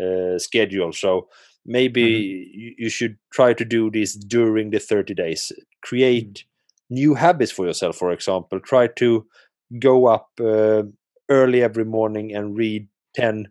uh, 0.00 0.38
schedule. 0.38 0.92
So 0.92 1.28
maybe 1.64 2.02
Mhm. 2.02 2.74
you, 2.78 2.88
should 2.90 3.16
try 3.32 3.52
to 3.54 3.64
do 3.64 3.90
this 3.90 4.14
during 4.14 4.70
the 4.70 4.78
30 4.80 5.14
days. 5.14 5.52
Create 5.82 6.44
new 6.90 7.14
habits 7.14 7.52
for 7.52 7.66
yourself, 7.66 7.96
for 7.96 8.12
example. 8.12 8.60
Try 8.60 8.88
to 8.88 9.26
go 9.78 10.06
up 10.06 10.28
uh, 10.40 10.82
early 11.30 11.62
every 11.62 11.84
morning 11.84 12.34
and 12.34 12.56
read 12.56 12.88
10, 13.14 13.48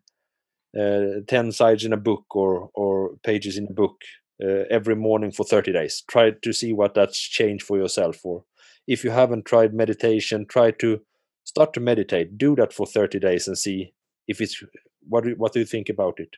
uh, 0.79 1.21
10 1.27 1.51
sides 1.51 1.85
in 1.85 1.93
a 1.93 1.97
book 1.97 2.25
or, 2.35 2.69
or 2.75 3.11
pages 3.23 3.57
in 3.57 3.67
a 3.69 3.73
book 3.73 3.95
uh, 4.43 4.65
every 4.69 4.95
morning 4.95 5.31
for 5.31 5.43
30 5.43 5.73
days. 5.73 6.03
Try 6.09 6.31
to 6.31 6.53
see 6.53 6.73
what 6.73 6.93
that's 6.93 7.19
changed 7.19 7.65
for 7.65 7.77
yourself. 7.77 8.19
Or 8.23 8.43
if 8.87 9.03
you 9.03 9.11
haven't 9.11 9.45
tried 9.45 9.73
meditation, 9.73 10.45
try 10.45 10.71
to 10.71 11.01
start 11.43 11.73
to 11.73 11.79
meditate. 11.79 12.37
Do 12.37 12.55
that 12.55 12.73
for 12.73 12.85
30 12.85 13.19
days 13.19 13.47
and 13.47 13.57
see 13.57 13.93
if 14.27 14.41
it's 14.41 14.61
what 15.07 15.23
do, 15.23 15.33
what 15.37 15.53
do 15.53 15.59
you 15.59 15.65
think 15.65 15.89
about 15.89 16.19
it 16.19 16.35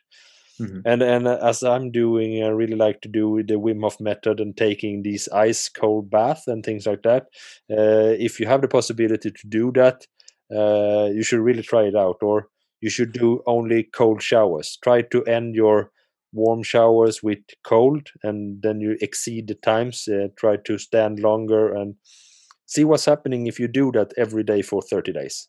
Mhm. 0.60 0.82
and 0.84 1.02
and 1.02 1.26
uh, 1.26 1.38
as 1.42 1.62
i'm 1.62 1.90
doing 1.90 2.42
i 2.44 2.48
really 2.48 2.76
like 2.76 3.00
to 3.00 3.08
do 3.08 3.42
the 3.42 3.54
wim 3.54 3.80
hof 3.82 3.98
method 4.00 4.38
and 4.40 4.56
taking 4.56 5.02
these 5.02 5.28
ice 5.30 5.68
cold 5.68 6.10
bath 6.10 6.44
and 6.46 6.64
things 6.64 6.86
like 6.86 7.02
that 7.02 7.24
uh, 7.70 8.12
if 8.28 8.38
you 8.38 8.46
have 8.46 8.60
the 8.60 8.68
possibility 8.68 9.30
to 9.30 9.48
do 9.48 9.72
that 9.72 10.06
uh, 10.54 11.08
you 11.12 11.22
should 11.22 11.40
really 11.40 11.62
try 11.62 11.82
it 11.84 11.96
out 11.96 12.16
or 12.22 12.48
you 12.80 12.90
should 12.90 13.12
do 13.12 13.42
only 13.46 13.84
cold 13.94 14.22
showers 14.22 14.78
try 14.82 15.02
to 15.02 15.24
end 15.24 15.54
your 15.54 15.90
warm 16.32 16.62
showers 16.62 17.22
with 17.22 17.38
cold 17.64 18.08
and 18.22 18.62
then 18.62 18.80
you 18.80 18.96
exceed 19.00 19.46
the 19.48 19.54
times 19.54 20.08
uh, 20.08 20.28
try 20.36 20.56
to 20.56 20.78
stand 20.78 21.20
longer 21.20 21.72
and 21.74 21.94
see 22.66 22.84
what's 22.84 23.04
happening 23.04 23.46
if 23.46 23.60
you 23.60 23.68
do 23.68 23.92
that 23.92 24.12
every 24.16 24.42
day 24.42 24.62
for 24.62 24.82
30 24.82 25.12
days 25.12 25.48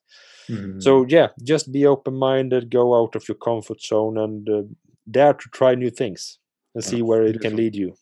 Mhm. 0.49 0.81
so 0.81 1.05
yeah, 1.07 1.29
just 1.43 1.71
be 1.71 1.85
open-minded, 1.85 2.69
go 2.69 2.95
out 3.01 3.15
of 3.15 3.27
your 3.29 3.37
comfort 3.37 3.81
zone, 3.81 4.17
and 4.17 4.49
uh, 4.49 4.63
dare 5.09 5.33
to 5.33 5.49
try 5.51 5.73
new 5.75 5.89
things 5.89 6.37
and 6.75 6.83
see 6.83 7.01
where 7.01 7.23
it 7.23 7.39
can 7.41 7.55
lead 7.55 7.75
you. 7.75 7.95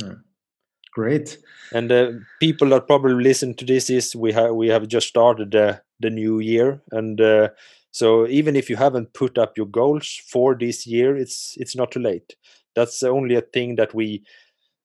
Yeah. 0.00 0.14
Great. 0.92 1.38
And 1.72 1.90
uh, 1.90 2.12
people 2.40 2.68
that 2.68 2.86
probably 2.86 3.22
listen 3.22 3.54
to 3.56 3.64
this 3.64 3.90
is 3.90 4.14
we 4.14 4.32
have 4.32 4.54
we 4.54 4.68
have 4.68 4.86
just 4.86 5.08
started 5.08 5.50
the 5.50 5.80
the 6.00 6.10
new 6.10 6.40
year, 6.40 6.82
and 6.90 7.20
uh, 7.20 7.48
so 7.90 8.26
even 8.26 8.56
if 8.56 8.68
you 8.68 8.76
haven't 8.76 9.14
put 9.14 9.38
up 9.38 9.56
your 9.56 9.66
goals 9.66 10.20
for 10.30 10.54
this 10.54 10.86
year, 10.86 11.16
it's 11.16 11.54
it's 11.58 11.76
not 11.76 11.90
too 11.92 12.00
late. 12.00 12.36
That's 12.74 13.02
only 13.02 13.36
a 13.36 13.40
thing 13.40 13.76
that 13.76 13.94
we 13.94 14.22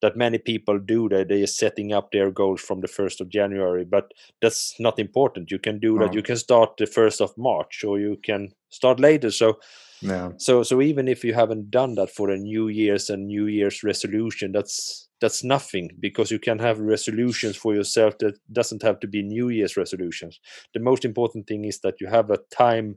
that 0.01 0.15
many 0.15 0.37
people 0.37 0.79
do 0.79 1.09
that 1.09 1.27
they 1.27 1.43
are 1.43 1.47
setting 1.47 1.91
up 1.91 2.11
their 2.11 2.31
goals 2.31 2.61
from 2.61 2.79
the 2.81 2.87
1st 2.87 3.19
of 3.19 3.27
january 3.29 3.83
but 3.83 4.13
that's 4.41 4.73
not 4.79 4.97
important 4.97 5.51
you 5.51 5.59
can 5.59 5.77
do 5.79 5.97
that 5.99 6.11
No. 6.11 6.13
you 6.13 6.21
can 6.23 6.37
start 6.37 6.77
the 6.77 6.85
1st 6.85 7.19
of 7.21 7.37
march 7.37 7.83
or 7.83 7.99
you 7.99 8.17
can 8.23 8.49
start 8.69 8.99
later 8.99 9.29
so 9.31 9.59
Yeah. 10.01 10.31
so 10.37 10.63
so 10.63 10.81
even 10.81 11.07
if 11.09 11.25
you 11.25 11.33
haven't 11.33 11.69
done 11.69 11.95
that 11.95 12.09
for 12.09 12.29
a 12.29 12.37
new 12.37 12.69
year's 12.69 13.09
and 13.09 13.27
new 13.27 13.47
year's 13.47 13.83
resolution 13.83 14.53
that's 14.53 15.08
that's 15.21 15.43
nothing 15.43 15.89
because 15.99 16.31
you 16.31 16.39
can 16.39 16.59
have 16.59 16.79
resolutions 16.79 17.55
for 17.55 17.75
yourself 17.75 18.17
that 18.19 18.37
doesn't 18.51 18.81
have 18.81 18.99
to 18.99 19.07
be 19.07 19.21
new 19.21 19.49
year's 19.49 19.77
resolutions 19.77 20.39
the 20.73 20.79
most 20.79 21.05
important 21.05 21.47
thing 21.47 21.65
is 21.65 21.79
that 21.79 21.99
you 22.01 22.07
have 22.07 22.29
a 22.29 22.39
time 22.51 22.95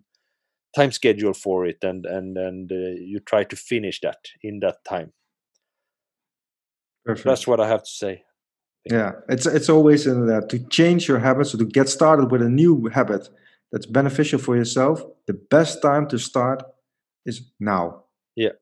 time 0.75 0.93
schedule 0.93 1.35
for 1.35 1.67
it 1.67 1.79
and 1.83 2.07
and 2.07 2.37
and 2.39 2.73
uh, 2.73 2.75
you 2.75 3.21
try 3.21 3.45
to 3.45 3.57
finish 3.57 4.01
that 4.01 4.19
in 4.43 4.61
that 4.61 4.85
time 4.85 5.13
Perfect. 7.05 7.27
that's 7.27 7.47
what 7.47 7.61
i 7.61 7.69
have 7.69 7.83
to 7.83 7.91
say 7.91 8.23
Yeah, 8.91 9.13
it's 9.29 9.47
it's 9.47 9.69
always 9.69 10.07
in 10.07 10.27
that 10.27 10.49
to 10.49 10.59
change 10.69 11.07
your 11.07 11.21
habits 11.21 11.55
or 11.55 11.59
to 11.59 11.65
get 11.65 11.89
started 11.89 12.31
with 12.33 12.43
a 12.43 12.49
new 12.49 12.89
habit 12.89 13.29
that's 13.71 13.87
beneficial 13.87 14.39
for 14.41 14.57
yourself. 14.57 15.03
The 15.27 15.35
best 15.35 15.81
time 15.83 16.09
to 16.09 16.19
start 16.19 16.63
is 17.25 17.43
now. 17.61 18.05
Yeah. 18.35 18.53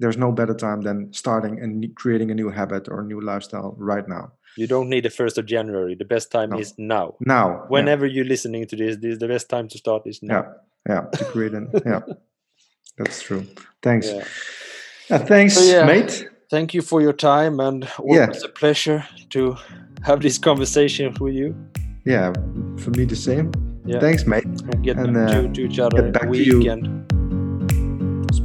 There's 0.00 0.16
no 0.16 0.32
better 0.32 0.54
time 0.54 0.80
than 0.80 1.12
starting 1.12 1.60
and 1.62 1.94
creating 1.94 2.30
a 2.30 2.34
new 2.34 2.48
habit 2.50 2.88
or 2.88 3.00
a 3.00 3.04
new 3.04 3.20
lifestyle 3.20 3.74
right 3.78 4.08
now. 4.08 4.32
You 4.56 4.66
don't 4.66 4.88
need 4.88 5.04
the 5.04 5.10
first 5.10 5.38
of 5.38 5.44
January. 5.46 5.94
The 5.94 6.04
best 6.06 6.32
time 6.32 6.50
No. 6.50 6.58
is 6.58 6.74
now. 6.78 7.14
Now. 7.20 7.48
yeah, 7.48 7.66
Whenever 7.68 8.06
you're 8.06 8.24
listening 8.24 8.66
to 8.68 8.76
this, 8.76 8.96
this 8.96 9.18
the 9.18 9.28
best 9.28 9.48
time 9.48 9.68
to 9.68 9.78
start 9.78 10.02
is 10.06 10.20
now. 10.22 10.34
Yeah. 10.88 10.94
Yeah. 10.94 11.00
To 11.18 11.24
create 11.26 11.52
an 11.54 11.68
yeah. 11.86 12.00
That's 12.98 13.22
true. 13.22 13.44
Thanks. 13.82 14.06
Yeah. 14.10 14.24
Uh, 15.10 15.18
thanks, 15.18 15.54
So, 15.54 15.62
yeah. 15.64 15.84
mate. 15.84 16.26
Thank 16.50 16.74
you 16.74 16.82
for 16.82 17.00
your 17.00 17.12
time 17.14 17.60
and 17.60 17.84
Yeah. 17.84 18.24
always 18.26 18.42
a 18.44 18.48
pleasure 18.48 19.04
to 19.30 19.56
have 20.02 20.20
this 20.20 20.38
conversation 20.38 21.14
with 21.20 21.34
you 21.34 21.54
Yeah. 22.06 22.32
For 22.78 22.90
me 22.90 23.04
the 23.06 23.16
same. 23.16 23.52
Yeah. 23.86 24.00
Thanks, 24.00 24.26
mate. 24.26 24.44
and 24.44 24.82
get 24.82 24.96
And, 24.98 25.14
to, 25.14 25.24
uh, 25.48 25.52
to 25.52 25.60
each 25.60 25.78
other 25.78 26.06
in 26.06 26.12
back 26.12 26.30
the 26.30 26.38
to 26.38 26.62
you. 26.64 27.19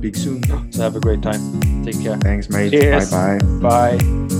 Speak 0.06 0.16
soon. 0.18 0.72
So 0.72 0.84
have 0.84 0.96
a 0.96 1.00
great 1.00 1.24
time. 1.24 1.84
Take 1.84 2.00
care. 2.00 2.16
Thanks, 2.18 2.48
mate. 2.48 2.70
Cheers. 2.70 3.10
Bye 3.10 3.40
bye. 3.40 3.98
Bye. 3.98 4.35